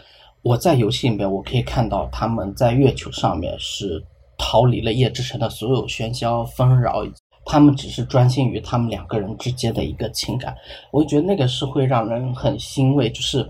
[0.43, 4.01] 我在游戏里面，我可以看到他们在月球上面是
[4.39, 7.05] 逃离了夜之城的所有喧嚣纷扰，
[7.45, 10.55] 他们只是专心于他们两个人之间的一个情感，
[10.93, 13.45] 我觉得那个是会让人很欣慰，就是。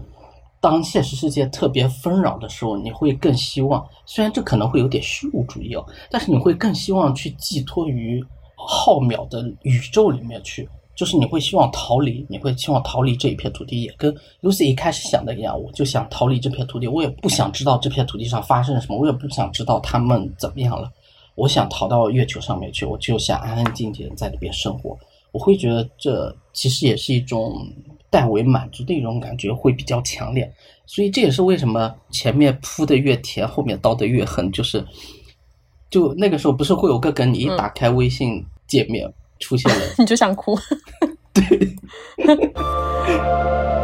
[0.64, 8.24] 当现实世界特别纷扰的时候，你会更希望，虽然这可能会有点虚无主义哦，但是你会更希望去寄托于
[8.56, 20.90] 浩渺的宇宙里面去，就是你会希望逃离，你会希望逃离这一片土地，也跟 Lucy 一开始想的一样，我就想逃离这片土地，我也不想知道这片土地上发生了什么，我也不想知道他们怎么样了，
[21.34, 24.96] 我想逃到月球上面去，我就想安安静静在那边生活，
[25.30, 27.54] 我会觉得这其实也是一种。
[28.14, 30.48] 代为满足的一种感觉会比较强烈，
[30.86, 34.52] 所以这也是为什么前面铺的越甜，后面刀的越狠。
[34.52, 34.86] 就是，
[35.90, 40.56] 就那个时候不是会有个梗，你一打开微信界面出现了， 你就想哭。
[41.32, 41.76] 对。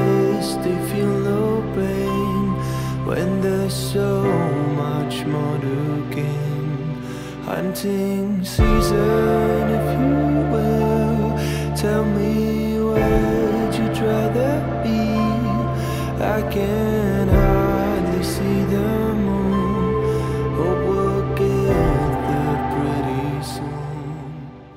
[3.11, 4.23] when there's so
[4.83, 5.77] much more to
[6.15, 6.95] gain.
[7.43, 10.15] Hunting season, if you
[10.53, 11.19] will,
[11.75, 15.01] tell me where'd you rather be?
[16.23, 17.00] I can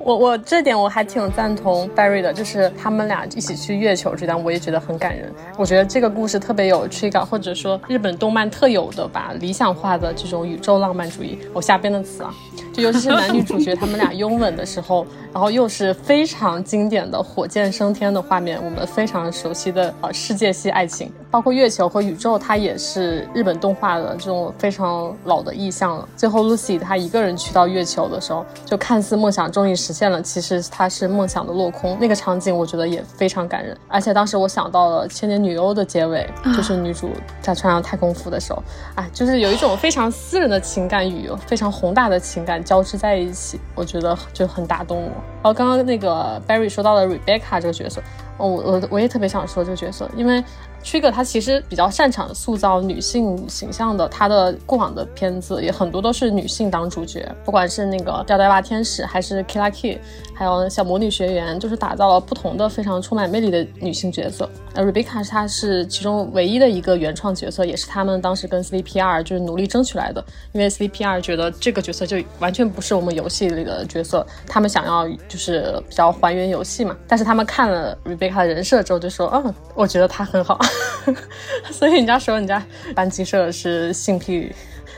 [0.05, 5.33] 我我这点我还挺赞同 Barry 的，就是他们俩一起去月球这段，我也觉得很感人。
[5.57, 12.31] 我觉得这个故事特别有 t r i g 或者说日本动漫特有的把理想化的这种宇宙浪漫主义，我瞎编的词啊，
[12.71, 26.07] 就尤其是男女主角他们俩拥吻的时候，然后又是非常经典的火箭升天的画面，我们非常熟悉的呃世界系爱情，包括月球和宇宙，它也是日本动画的这种非常老的意象了。
[26.15, 31.97] 最后 Lucy 她一个人去到月球的时候，就看似梦想终于实现了，其实她是梦想的落空。
[31.97, 37.09] 那个场景我觉得也非常感人，而且当时我想到了《千年女优》的结尾，就是女主
[37.41, 38.61] 在穿上太空服的时候，
[38.95, 45.09] 哎，就是有一种非常私人的情感与非常宏大的情感交织在一起，我觉得就很打动我。
[45.41, 48.01] 然后刚刚那个 Barry 说到了 Rebecca 这个角色，
[48.37, 50.43] 哦，我我我也特别想说这个角色，因为
[50.85, 60.01] Trigger 他其实比较擅长塑造女性形象的，他的过往的片子也很多都是女性当主角，不管是那个吊带袜天使，还是 k i l a k i
[60.35, 64.47] 还有小魔女学员，就是打造了不同的非常充满魅力的女性角色。
[64.73, 76.95] 呃，Rebecca 她是其中唯一的一个原创角色，也是他们当时跟 CPR 就是努力争取来的，因为 CPR 觉得这个角色就完全不是我们游戏里的角色，他们想要就是比较还原游戏嘛。
[77.07, 80.59] 但是他们看了 Rebecca 的人设之后就说，嗯，我觉得她很好，
[81.71, 82.63] 所以人家说人家
[82.95, 84.53] 班级社是性癖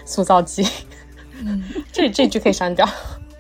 [0.06, 0.66] 塑造机，
[1.92, 2.88] 这这句可以删掉。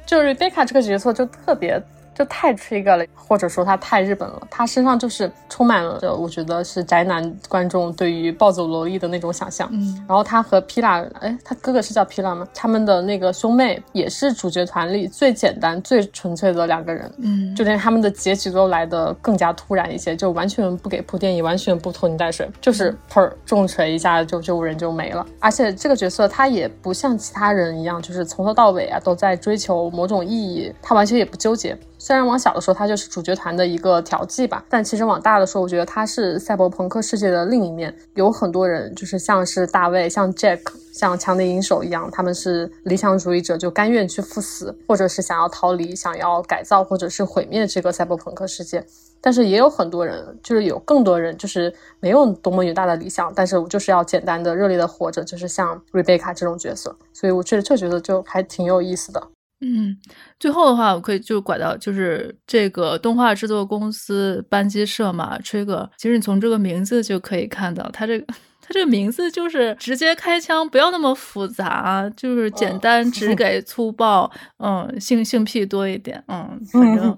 [0.05, 1.81] 就 Rebecca 这个角色就特别。
[2.17, 9.69] 就太 trigger 了，或者说他太日本了，他身上就是充满了，我觉得是宅男观众对于暴走萝莉的那种想象。
[9.71, 12.47] 嗯，然后他和皮拉，哎，他哥哥是叫皮拉吗？
[12.55, 17.11] 他们的那个兄妹也是主角团里最简单、最纯粹的两个人。
[17.19, 25.23] 嗯，就连他们的结局都来的更加突然一些，就完全不给铺垫，也完全不拖泥带水，就是砰重锤一下就就人就没了。
[25.39, 31.77] 而且这个角色他也不像其他人一样，就是从头到尾啊都在追求某种意义，他完全也不纠结。
[31.99, 37.93] 虽然往小的说，他就是主角团的一个调剂吧，但其实往大的说，我觉得他是赛博朋克世界的另一面。
[38.13, 40.59] 有很多人就是像是大卫、像 Jack、
[40.93, 48.85] 像强敌银手一样，他们是理想主义者，就甘愿去赴死，或者是想要逃离、想要改造或者是毁灭这个赛博朋克世界。
[49.19, 56.95] 但是也有很多人，就是有更多人，就是没有多么远大的理想，但是我就是要简单的、热烈的活着，就是像 Rebecca 这种角色。
[57.11, 59.27] 所以我觉得这觉得就还挺有意思的。
[59.61, 59.97] 嗯，
[60.39, 65.89] 最后的话，我可以就拐到就是这个动画制作公司班机社嘛，Trigger。
[65.97, 68.25] 其实你从这个名字就可以看到，它这个
[68.61, 77.17] 它这个名字就是直接开枪，不要那么复杂，就是简单直给粗暴，嗯，性性癖多一点，嗯，反正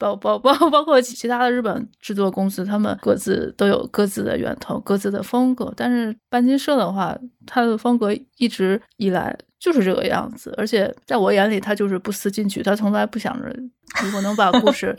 [0.00, 5.72] 包包包包括其他的日本制作公司，他们各自都有各自的源头、各自的风格。
[5.76, 9.38] 但是班金社的话，它的风格一直以来。
[9.60, 13.54] 就是这个样子，而且在我眼里，他就是不思进取，他从来不想着
[14.02, 14.96] 如果能把故事，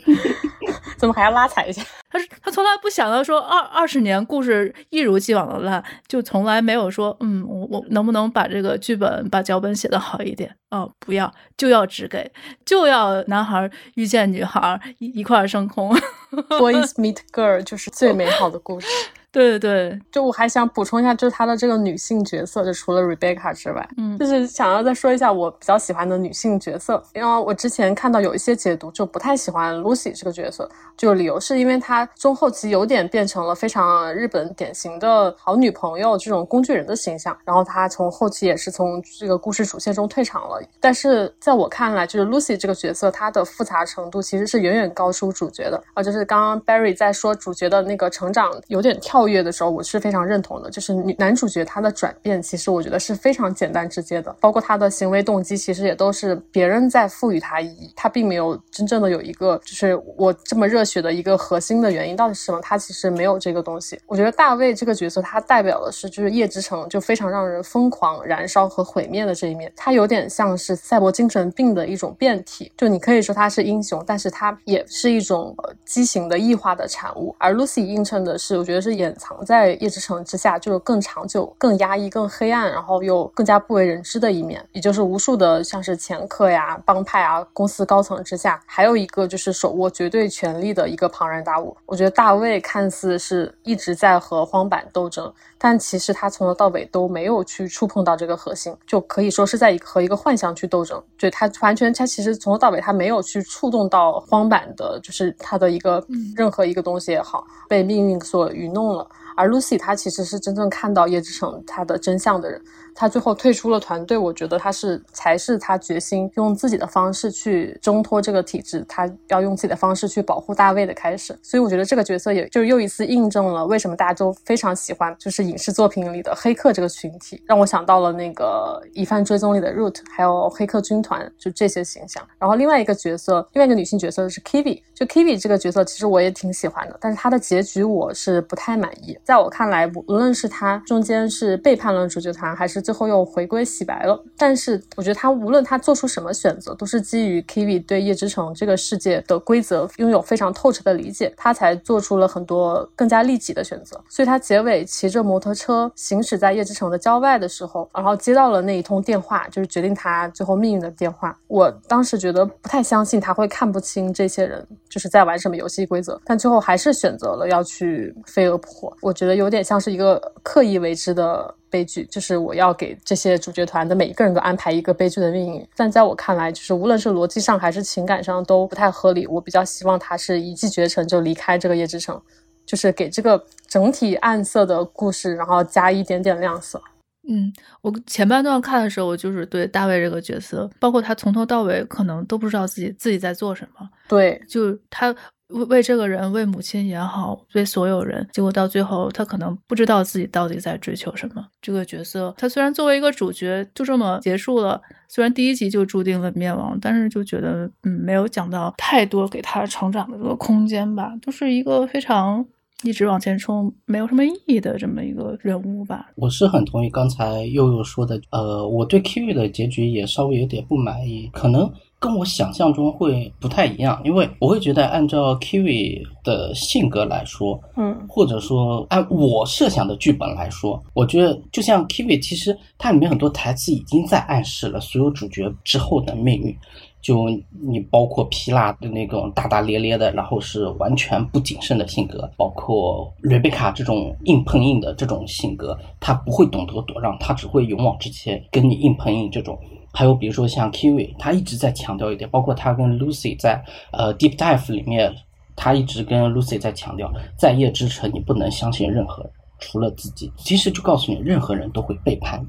[1.02, 1.82] 怎么还要拉踩一下？
[2.08, 10.54] 他是他从来不想到说二二十年故事一如既往的烂，就从来没有说嗯，我我能不能把这个剧本把脚本写得好一点？
[10.70, 12.30] 哦，不要，就要只给，
[12.64, 15.92] 就要男孩遇见女孩一一块升空，
[16.50, 18.86] Boys meet girl 就是最美好的故事。
[19.32, 30.68] 对对对，就我还想补充一下，就是她的这个女性角色，就除了 Rebecca 之外，嗯，就是想要再说一下我比较喜欢的女性角色，因为我之前看到有一些解读就不太喜欢 Lucy 这个角色，
[30.98, 40.60] 就理由是因为她中后期有点变成了非常日本典型的好女朋友这种工具人的形象，然后她从后期也是从这个故事主线中退场了。
[40.78, 49.21] 但是在我看来，就是 Lucy 这个角色，她的复杂程度其实是远远高出主角的，啊，就是刚刚 Barry 在说主角的那个成长有点跳。
[49.22, 50.68] 跳跃的时候，我是非常认同的。
[50.68, 54.34] 就是女男主角他的转变，其实我觉得是非常简单直接的。
[54.40, 62.60] 包括他的行为动机，其实也都是别人在赋予他意义，他并没有真正的有一个，就是我这么热血的一个核心的原因到底是什么？
[62.60, 63.96] 他其实没有这个东西。
[64.06, 69.72] 我觉得大卫这个角色，他代表的是就是夜之城就非常让人疯狂燃烧和毁灭的这一面。
[69.76, 72.72] 他有点像是赛博精神病的一种变体。
[72.76, 75.54] 就你可以说他是英雄，但是他也是一种
[75.84, 77.32] 畸形的异化的产物。
[77.38, 79.11] 而 Lucy 映衬的是，我觉得是演。
[79.16, 91.76] 藏在夜之城之下，就是更长久、更压抑、更黑暗，然后又更加不为人知的一面，也就是无数的像是掮客呀、帮派啊、公司高层之下，还有一个就是手握绝对权力的一个庞然大物。
[91.86, 95.32] 我觉得大卫看似是一直在和荒坂斗争，
[95.64, 101.00] 但其实他从头到尾都没有去触碰到这个核心，就可以说是在和一个幻象去斗争。
[101.16, 106.04] 就他完全，他其实从头到尾他没有去触动到荒坂的，就是他的一个
[106.34, 109.08] 任何一个东西也好，被命运所愚弄了。
[109.36, 112.60] 而 Lucy 她其实是真正看到叶之城他的真相的人。
[112.94, 121.36] 他最后退出了团队，我觉得他是才是他决心用自己的方式去挣脱这个体制，他要用自己的方式去保护大卫的开始。
[121.42, 132.22] 所以我觉得这个角色也就又一次印证了为什么大家都非常喜欢，就是影视作品里的黑客这个群体，让我想到了那个《疑犯追踪》里的 Root，还有黑客军团，就这些形象。
[132.38, 139.18] 然后另外一个角色，另外一个女性角色是 Kiwi，就 Kiwi 这个角色其实我也挺喜欢的，但是她的结局我是不太满意。
[139.24, 153.98] 在我看来，无论是她中间是背叛了主角团，还是最后又回归洗白了，但是我觉得他无论他做出什么选择，都是基于 Kiwi 对夜之城这个世界的规则拥有非常透彻的理解，他才做出了很多更加利己的选择。
[154.08, 161.38] 所以他结尾骑着摩托车行驶在夜之城的郊外的时候，然后接到了那一通电话，就是决定他最后命运的电话。
[161.46, 168.96] 我当时觉得不太相信他会看不清这些人就是在玩什么游戏规则，但最后还是选择了要去飞蛾扑火。
[169.00, 171.54] 我觉得有点像是一个刻意为之的。
[171.72, 179.26] 悲剧就是我要给这些主角团的每一个人都安排一个悲剧的命运，但在我看来，就是无论是逻辑上还是情感上都不太合理。
[179.26, 182.20] 我比较希望他是一骑绝尘就离开这个夜之城，
[182.66, 186.80] 就是给这个整体暗色的故事，然后加一点点亮色。
[187.26, 193.88] 嗯，我前半段看的时候，我就是对大卫这个角色，包括他从头到尾可能都不知道自己自己在做什么。
[194.06, 195.14] 对，就他。
[195.52, 201.46] 为为这个人，为母亲也好，为所有人，结果到最后，他可能不知道自己到底在追求什么。
[201.60, 212.44] 这个角色，他虽然作为一个主角就这么结束了，虽然第一集就注定了灭亡，但是就觉得，嗯，没有讲到太多给他成长的这个空间吧，都是一个非常
[212.82, 216.10] 一直往前冲，没有什么意义的这么一个人物吧。
[216.16, 221.70] 我是很同意刚才悠悠说的，呃，我对 KU 的结局也稍微有点不满意，可能。
[222.02, 236.52] 跟我想象中会不太一样，因为我会觉得按照 Kiwi 的性格来说，嗯，或者说按我设想的剧本来说，我觉得就像 Kiwi，其实它里面很多台词已经在暗示了所有主角之后的命运。
[237.00, 249.56] 就你包括皮拉的那种大大咧咧的，然后是完全不谨慎的性格，包括瑞贝卡这种硬碰硬的这种性格，他不会懂得躲让，他只会勇往直前跟你硬碰硬这种。
[249.92, 253.62] 还有比如说像 Kiwi，他一直在强调一点，包括他跟 Lucy 在
[253.92, 255.14] 呃 Deep Dive 里面，
[255.54, 260.32] 他一直跟 Lucy 在强调，在夜之城你不能相信任何人，除了自己。
[260.38, 262.48] 其实就告诉你，任何人都会背叛你。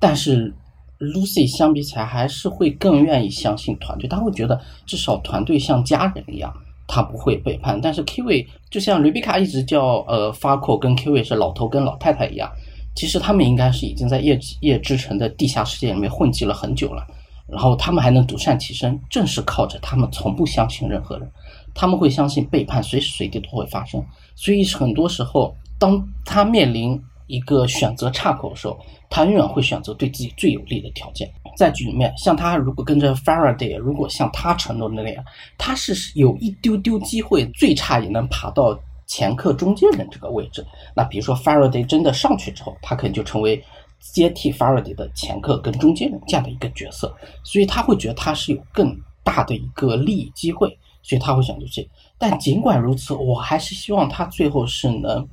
[0.00, 0.52] 但是
[0.98, 6.52] Lucy 相比起来，还是会更愿意相信团队，他会觉得至少团队像家人一样，
[6.86, 7.78] 他不会背叛。
[7.80, 12.50] 但是 Kiwi 就像 Rebecca 一直叫呃 Farco 跟 Kiwi 是老头跟老太太一样。
[12.98, 17.06] 其实他们应该是已经在夜夜之城的地下世界里面混迹了很久了，
[17.46, 21.30] 然后他们还能独善其身，正是靠着他们从不相信任何人，
[21.72, 28.76] 他们会相信背叛随时随地都会发生，所以很多时候，当他面临一个选择岔口的时候，
[29.08, 31.30] 他永远会选择对自己最有利的条件。
[31.56, 35.24] 在剧里面，像他如果跟着 Faraday，如果像他承诺的那样，
[35.56, 38.76] 他是有一丢丢机会，最差也能爬到。
[39.08, 43.64] 前客中间人这个位置，那比如说 Faraday 真的上去之后，他可能就成为
[43.98, 48.94] 接替 Faraday 的前客跟中间人这样的一个角色，所以他会觉得他是有更
[49.24, 51.88] 大的一个利益机会，所以他会选择这。
[52.18, 55.26] 但尽管如此，我还是希望他最后是能，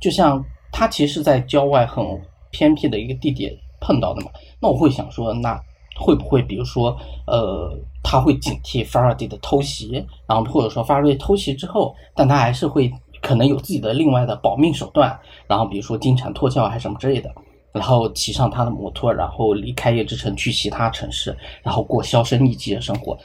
[0.00, 2.02] 就像他其实在郊外很
[2.50, 5.62] 偏僻的一个地点碰到的嘛，那我会想说，那
[5.94, 12.90] 会不会比如说，呃，他会警惕 Faraday 的偷袭，然后或者说 Faraday 偷袭之后，但他还是会。
[13.22, 17.30] 可能有自己的另外的保命手段，然后比如说金蝉脱壳还是什么之类的，
[17.72, 23.18] 然后骑上他的摩托，然后离开夜之城去其他城市，然后过销声匿迹的生活。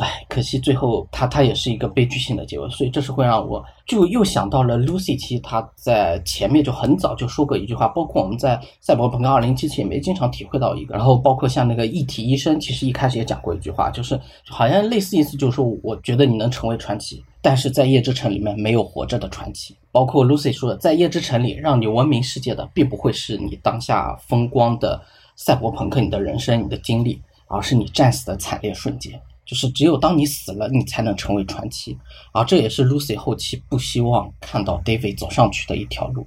[0.00, 19.76] 唉，可惜最后他他也是一个悲剧性的结尾，所以这是会让我就又想到了 Lucy，其实他在前面就很早就说过一句话，包括我们在《赛博朋克2077》也没经常体会到一个，然后包括像那个一体医生，其实一开始也讲过一句话，就是好像类似意思就是说，我觉得你能成为传奇，但是在夜之城里面没有活着的传奇。
[19.90, 25.00] 包括 Lucy 说的，在夜之城里让你闻名世界的，并不会是你当下风光的
[25.34, 29.20] 赛博朋克，你的人生、你的经历，而是你战死的惨烈瞬间。
[29.44, 31.96] 就是只有当你死了，你才能成为传奇，
[32.32, 36.26] 而这也是 Lucy 后期不希望看到 David 走上去的一条路。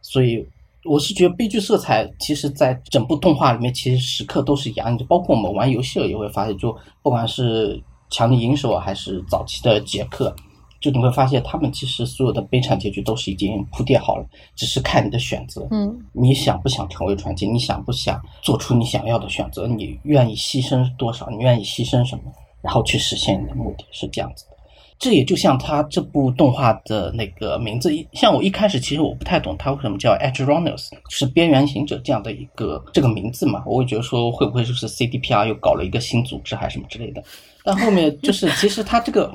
[0.00, 0.46] 所以
[0.84, 10.32] 我是觉得悲剧色彩其实在整部动画里面其实时刻都是一样的，包括我们玩游戏了也会发现，就不管是强力银手还是早期的杰克。
[10.80, 14.26] 就你会发现，他们其实所有的悲惨结局都是已经铺垫好了，
[14.56, 15.68] 只是看你的选择。
[15.70, 17.46] 嗯，你想不想成为传奇？
[17.46, 19.66] 你想不想做出你想要的选择？
[19.66, 21.28] 你愿意牺牲多少？
[21.28, 22.22] 你愿意牺牲什么？
[22.62, 24.56] 然后去实现你的目的，是这样子的。
[24.98, 33.62] 这也就像他这部动画的那个名字，像我一开始其实我不太懂他为什么叫 Edge Runners，是边缘行者这样的一个这个名字嘛？
[33.66, 37.22] 我会觉得说会不会就是 CDPR 又搞了一个新组织还是什么之类的？
[37.64, 39.30] 但后面就是其实他这个。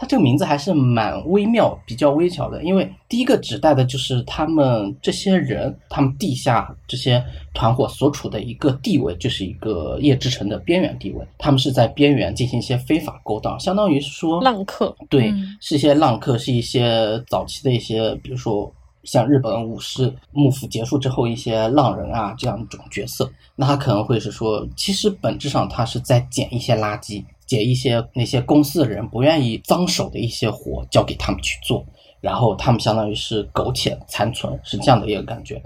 [0.00, 7.22] 它这个名字还是蛮微妙、比较微巧的，因为第一个指代的就是他们这些人，他们地下这些
[7.52, 11.22] 团伙所处的一个地位，就是一个夜之城的边缘地位。
[11.36, 14.96] 他们是在边缘进行一些非法勾当，相当于是说浪客。
[15.10, 15.30] 对，
[15.60, 18.72] 是一些浪客，是一些早期的一些，比如说
[19.04, 23.30] 像日本武士幕府结束之后一些浪人啊这样一种角色。
[23.54, 27.22] 那他可能会是说，其实本质上他是在捡一些垃圾。
[27.50, 31.84] 解一些那些公司的人不愿意脏手的一些活交给他们去做，
[32.20, 35.60] 然后他们相当于是苟且残存，是这样的一个感觉。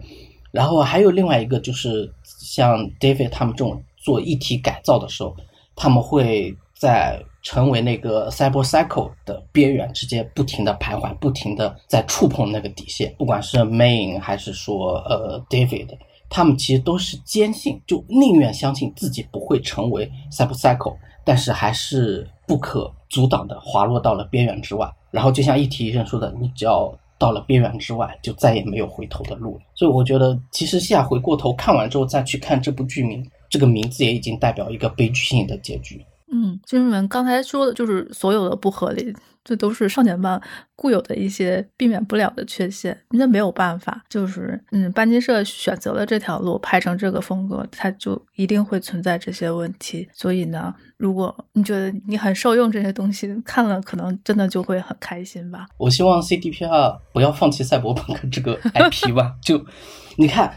[0.50, 5.36] 然后还有另外一个就是像 David 他们这种做一体改造的时候，
[5.76, 13.14] 他们会在成为那个 Cyber Cycle 的边缘之间不停的徘徊，不停的在触碰那个底线。
[13.18, 15.98] 不管是 Main 还是说呃 David，
[16.30, 20.96] 他们其实都是坚信，就宁愿相信自己不会成为 Cyber Cycle。
[21.24, 29.62] 但是还是不可阻挡的滑落到了边缘之外，然后就像一提医生说的，你只要到了边缘之外，就再也没有回头的路了。
[29.74, 36.04] 所以我觉得，其实现在回过头看完之后再去看这部剧名，这个名字也已经代表一个悲剧性的结局。
[36.32, 39.14] 嗯，金文刚才说的就是所有的不合理。
[39.44, 40.40] 这都是少年漫
[40.74, 50.08] 固有的一些避免不了的缺陷，那没有办法，就是嗯，班级社选择了这条路，拍成这个风格，它就一定会存在这些问题。
[50.14, 55.66] 所以呢，如果你觉得你很受用这些东西，看了可能真的就会很开心吧。
[55.76, 59.34] 我希望 CDPR 不要放弃赛博朋克这个 IP 吧。
[59.42, 59.62] 就
[60.16, 60.52] 你看，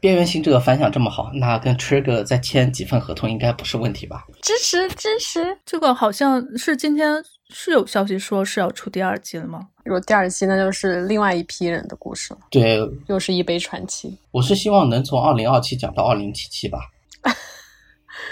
[0.00, 4.24] 边缘行者反响这么好，那跟 Trigger 再签几份合同应该不是问题吧？
[4.42, 7.22] 支持支持，这个好像是今天。
[7.52, 9.68] 是有消息说是要出第二季了吗？
[9.84, 12.40] 如果第二季，那就是另外一批人的故事了。
[12.50, 12.78] 对，
[13.08, 14.16] 又是一杯传奇。
[14.30, 16.78] 我是希望能从二零二七讲到二零七七吧，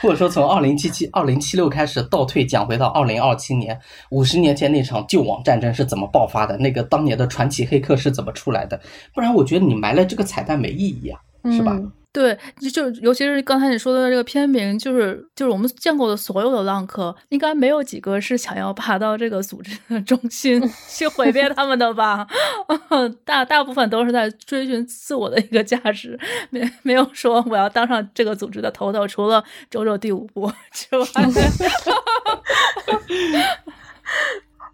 [0.00, 3.78] 或者说从二零七七、二零七六开始倒退讲回到二零二七年，
[4.10, 6.56] 五十年前那场旧网战争是怎么爆发的？
[6.56, 8.80] 那个当年的传奇黑客是怎么出来的？
[9.12, 11.20] 不然我觉得你埋了这个彩蛋没意义啊，
[11.52, 11.78] 是吧？
[12.12, 12.36] 对，
[12.72, 22.26] 就尤其是刚才你说的这个片名，就是就是我们见过的所有的浪客，应该没有几个是想要爬到这个组织的中心 去毁灭他们的吧？
[23.24, 26.18] 大大部分都是在追寻自我的一个价值，
[26.50, 31.06] 没没有说我要当上这个组织的头头，除了周周第五部之外。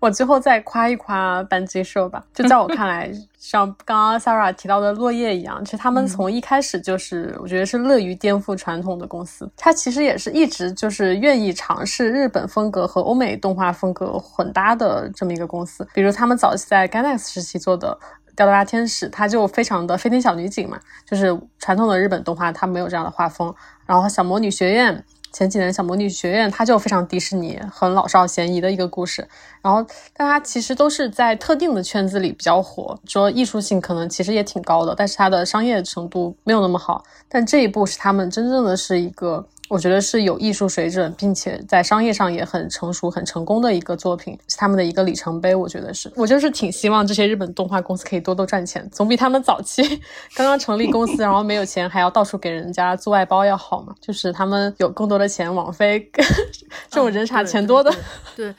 [0.00, 9.50] 我最后再夸一夸班机社吧，就在我看来， 像刚刚 Sarah 提到的落叶一样，其实他们从一开始就是，我觉得是乐于颠覆传统的公司。
[9.56, 15.86] 它其实也是一直就是愿意尝试日本风格和欧美动画风格混搭的这么一个公司。
[15.94, 17.98] 比如他们早期在 Gainax 时期做的
[18.36, 23.54] 《吊带天使》，它就非常的飞天小女警嘛，就是传统的日本动画它没有这样的画风。
[23.86, 25.04] 然后小魔女学院。
[25.32, 29.26] 前几年小魔女学院，它就非常迪士尼，很老少咸宜的一个故事。
[29.60, 37.04] 然后，但它其实都是在特定的圈子里比较火，说艺术性可能其实也挺高的，但是它的商业程度没有那么好。
[37.28, 39.46] 但这一部是他们真正的是一个。
[39.68, 45.54] 我觉得是有艺术水准，并且在商业上也很成熟、很成功的一个作品，是他们的一个里程碑。
[45.54, 49.82] 我觉得是，我就是挺希望这些日本动画公司可以多多赚钱，总比他们早期
[50.34, 53.94] 刚刚成立公司，然后没有钱还要到处给人家做外包要好嘛。
[54.00, 56.10] 就是他们有更多的钱，网飞
[56.90, 57.92] 这种人傻钱多的，
[58.36, 58.54] 对，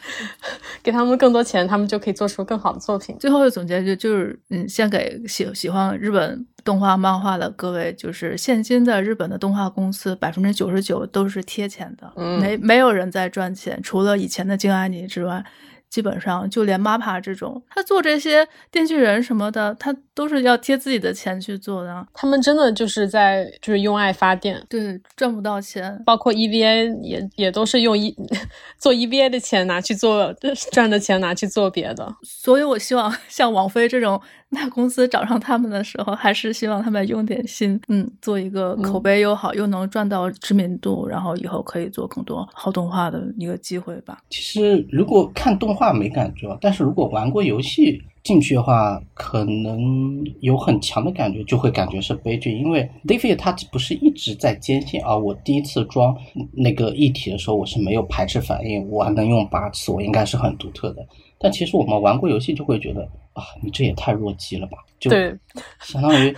[0.84, 3.16] 给他们更多钱，他们就可以做出更好的作品。
[3.20, 6.46] 最后的总结就就是，嗯，先给喜喜欢日本。
[6.64, 15.44] 动画漫画的各位，就是现今的日本的动画公司，百分之九十九都是贴钱的，没没有人在赚钱，除了以前的京安妮之外。
[15.90, 22.06] 基本上就连 MAPA 这种，他做这些电锯人什么的，他都是要贴自己的钱去做的。
[22.14, 26.04] 他们真的就是在就是用爱发电，对，赚不到钱。
[26.06, 28.14] 包括 EVA 也也都是用一
[28.78, 30.36] 做 EVA 的钱拿去做
[30.74, 32.14] 赚的钱拿去做别的。
[32.22, 44.20] 所以我希望像王菲这种那公司找上他们的时候，还是希望他们用点心，嗯，做一个口碑又好，又能赚到知名度，然后以后可以做更多好动画的一个机会吧。
[44.30, 52.58] 其实如果看动画没感觉，但是如果玩过游戏进去的话，可能有很强的感觉，就会感觉是悲剧。
[52.58, 56.16] 因为 David 他不是一直在坚信啊，我第一次装
[56.54, 61.06] 那个一体的时候，我是没有排斥反应，我还能用八次，我应该是很独特的。
[61.38, 63.08] 但其实我们玩过游戏就会觉得
[63.38, 64.80] 啊，你这也太弱鸡了吧？
[65.00, 65.32] 就对，
[65.80, 66.36] 相当于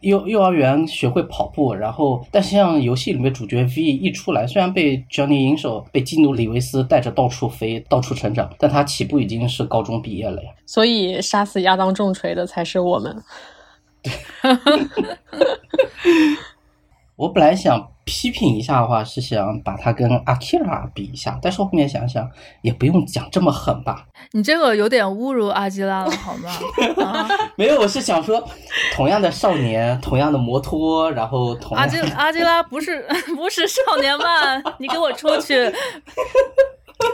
[0.00, 10.50] 幼幼儿园学会跑步，然后但是像游戏里面主角 V 一出来，虽然被 Johnny 银手被基努里维斯带着到处飞、到处成长，但他起步已经是高中毕业了呀。
[10.66, 13.22] 所以杀死亚当重锤的才是我们。
[17.22, 22.28] 我本来想批评一下的话，是想把它跟 Akira 比一下，但是我后面想想，
[22.62, 24.04] 也不用讲这么狠吧。
[24.32, 26.50] 你这个有点侮辱阿基拉了，好吗？
[27.00, 28.42] 啊， 没有，我是想说，
[28.96, 33.06] 同样的少年，同样的摩托，然后同阿基阿基拉不是
[33.36, 35.72] 不是少年漫，你给我出去！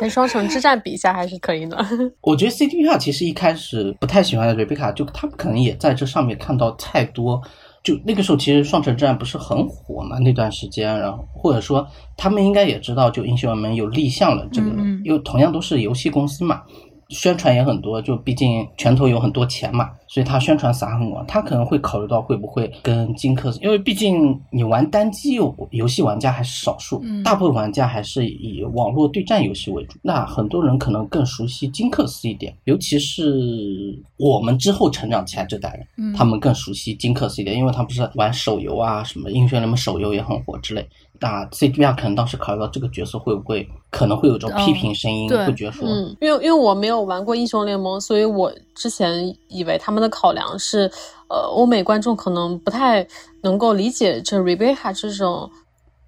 [0.01, 1.77] 跟双城之战比一下还是可以的。
[2.23, 7.43] 我觉得 CDPR 其实一开始不太喜欢瑞贝卡，就他们可能也在这上面看到太多。
[7.89, 10.19] 就那个时候，其实双城之战不是很火嘛？
[10.19, 11.87] 那段时间，然后或者说
[12.19, 14.69] 他们应该也知道，就英雄联盟有立项了，这个
[15.07, 16.61] 因为同样都是游戏公司嘛，
[17.09, 21.27] 宣传也很多，就毕竟拳头有很多钱嘛，所以他宣传撒很广。
[21.27, 29.99] 他可能会考虑到会不会跟金克斯，因为毕竟你玩单机游游戏玩家还是少数，嗯大部分玩家还是以网络对战游戏为主。
[30.03, 40.87] 那很多人可能更熟悉金克斯一点，尤其是我们之后成长起来这代人，嗯他们更熟悉金克斯一点，因为他不是玩手游啊，什么英雄联盟手游也很火之类。
[41.21, 50.91] 那 CDR 可能当时考虑到这个角色会不会可能会有一种批评声音，会觉得说，嗯，因为因为我没有玩过英雄联盟，所以我之前以为他们的考量是，
[51.29, 53.07] 呃，欧美观众可能不太
[53.43, 55.51] 能够理解这 Rebecca 这种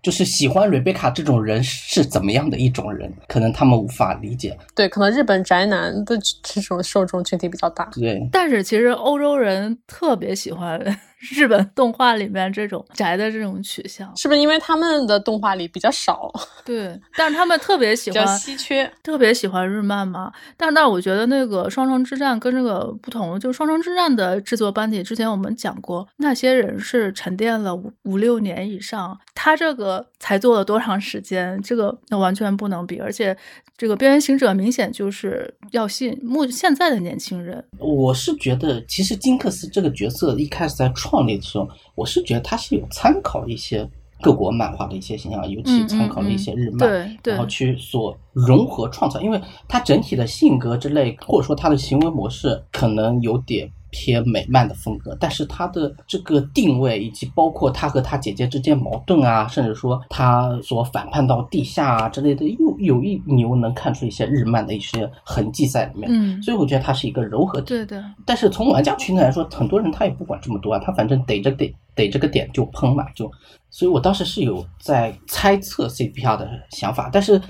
[0.03, 4.57] 就是喜欢瑞贝卡这种人是怎么样的一种人，可能他们无法理解。
[4.75, 7.91] 对，可能日本宅男的这种受众群体比较大。
[7.93, 10.81] 对，但是其实欧洲人特别喜欢
[11.21, 16.33] 日本动画里面这种宅的这种取向，是不是因为他们的动画里比较少，
[16.64, 18.91] 对，但是他们特别喜 比较欢稀缺？
[19.03, 33.37] 特别喜欢日漫嘛，但是但是我觉得那个《双城之战》跟这个不同，就《双城之战》的制作班底，之前我们讲过，那些人是沉淀了五五六年以上，他这个才做了多长时间，这个那完全不能比，而且
[33.77, 43.89] 这个《边缘行者》明显就是要吸引目现在的年轻人，我是觉得，其实金克斯这个角色一开始在创立的时候，我是觉得他是有参考一些
[44.21, 53.71] 各国漫画的一些形象，尤其参考了一些日漫，然后去所融合创造，因为他整体的性格之类，或者说他的行为模式可能有点。
[53.91, 66.09] 偏美漫的风格，但是他的这个定位以及包括他和他姐姐之间矛盾啊，甚至说他所反叛到地下啊之类的，又有一你又能看出一些日漫的一些痕迹在里面。
[66.12, 67.66] 嗯，所以我觉得它是一个柔和体。
[67.66, 73.30] 对的，但是从玩家群体来说，很多人他也不管这么多啊，他反正逮着逮逮这个点就喷嘛，就。
[73.72, 77.41] 所以我当时是有在猜测 CPR 的想法，但是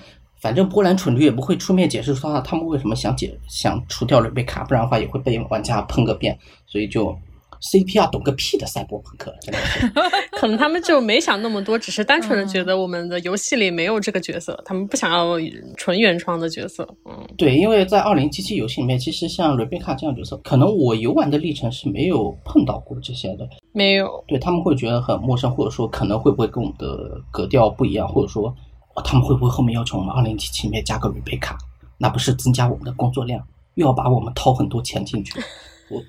[0.41, 7.15] 反正波兰蠢驴也不会出面解释说他他们为什么想解想除掉瑞贝卡，不然的话也会被玩家喷个遍，所以就
[7.61, 9.93] CPR 懂个屁的赛博朋克，真的是。
[10.41, 15.37] 可能他们就没想那么多，只是单纯的觉得我们的游戏里没有这个角色，他们不想要
[15.77, 16.89] 纯原创的角色。
[17.05, 23.47] 嗯，对，因为在二零七七游戏里面，其实像瑞贝卡这样角色，可能我游玩的历程是没有碰到过这些的。
[23.73, 24.25] 没有。
[24.27, 28.55] 对他们会觉得很陌生，或者说可能会不会跟我们的格调不一样，或者说、
[29.01, 31.57] 哦他们会不会后面要求我们二零七七里面加个瑞贝卡，
[31.99, 33.43] 那不是增加我们的工作量，
[33.75, 35.33] 又要把我们掏很多钱进去？
[35.91, 36.01] 我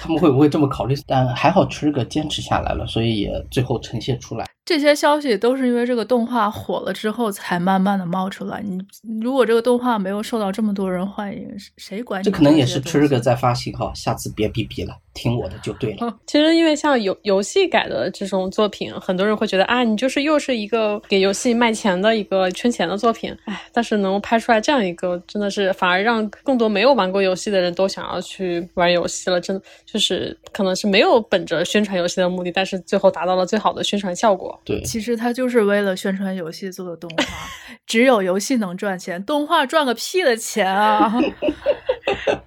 [0.00, 0.96] 他们会不会这么考虑？
[1.06, 4.44] 但还好 Trigger 坚持下来了，所以也最后呈现出来。
[4.64, 8.60] 这些消息都是因为这个动画火了之后才慢慢的冒出来。
[8.62, 8.80] 你
[9.20, 16.18] 如果这个动画没有受到这么多人欢迎，谁管你这可能也是这些东西 Trigger 在发信号，下次别逼逼了，听我的就对了。
[16.26, 29.40] 其实，因为像游游戏改的这种作品，很多人会觉得啊，你就是又是一个给游戏卖钱的一个圈钱的作品，哎，但是能拍出来这样一个，真的是反而让更多没有玩过游戏的人都想要去玩游戏了。
[29.40, 34.58] 真的就是可能是没有本着宣传游戏的目的，但是最后达到了最好的宣传效果。
[34.64, 37.24] 对，其实它就是为了宣传游戏做的动画，
[37.86, 41.12] 只有游戏能赚钱，动画赚个屁的钱啊！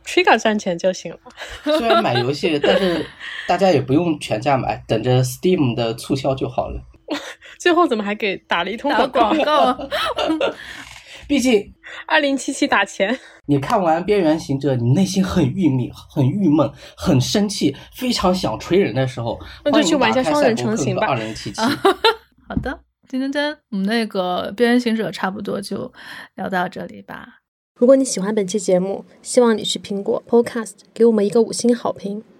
[0.06, 1.20] Trigger 赚钱就行了。
[1.64, 3.06] 虽然买游戏，但是
[3.48, 6.82] 大家也不用全价买，等着 Steam 的促销就好了。
[7.60, 9.74] 最后怎么还给打了一通打广告？
[9.74, 9.90] 广告，
[11.28, 11.74] 毕竟
[12.08, 13.18] 二零七七打钱。
[13.46, 21.08] 你看完《边缘行者》，你内心很郁闷、很郁闷、很生气，非常想锤人的时候，那就去玩一下双人成行吧。
[21.08, 21.62] 二零七七。
[22.48, 25.92] 好的，今天我们那个《边缘行者》差不多就
[26.36, 27.40] 聊到这里吧。
[27.80, 32.24] 如果你喜欢本期节目，希望你去苹果 Podcast 给我们一个五星好评。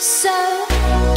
[0.00, 1.09] So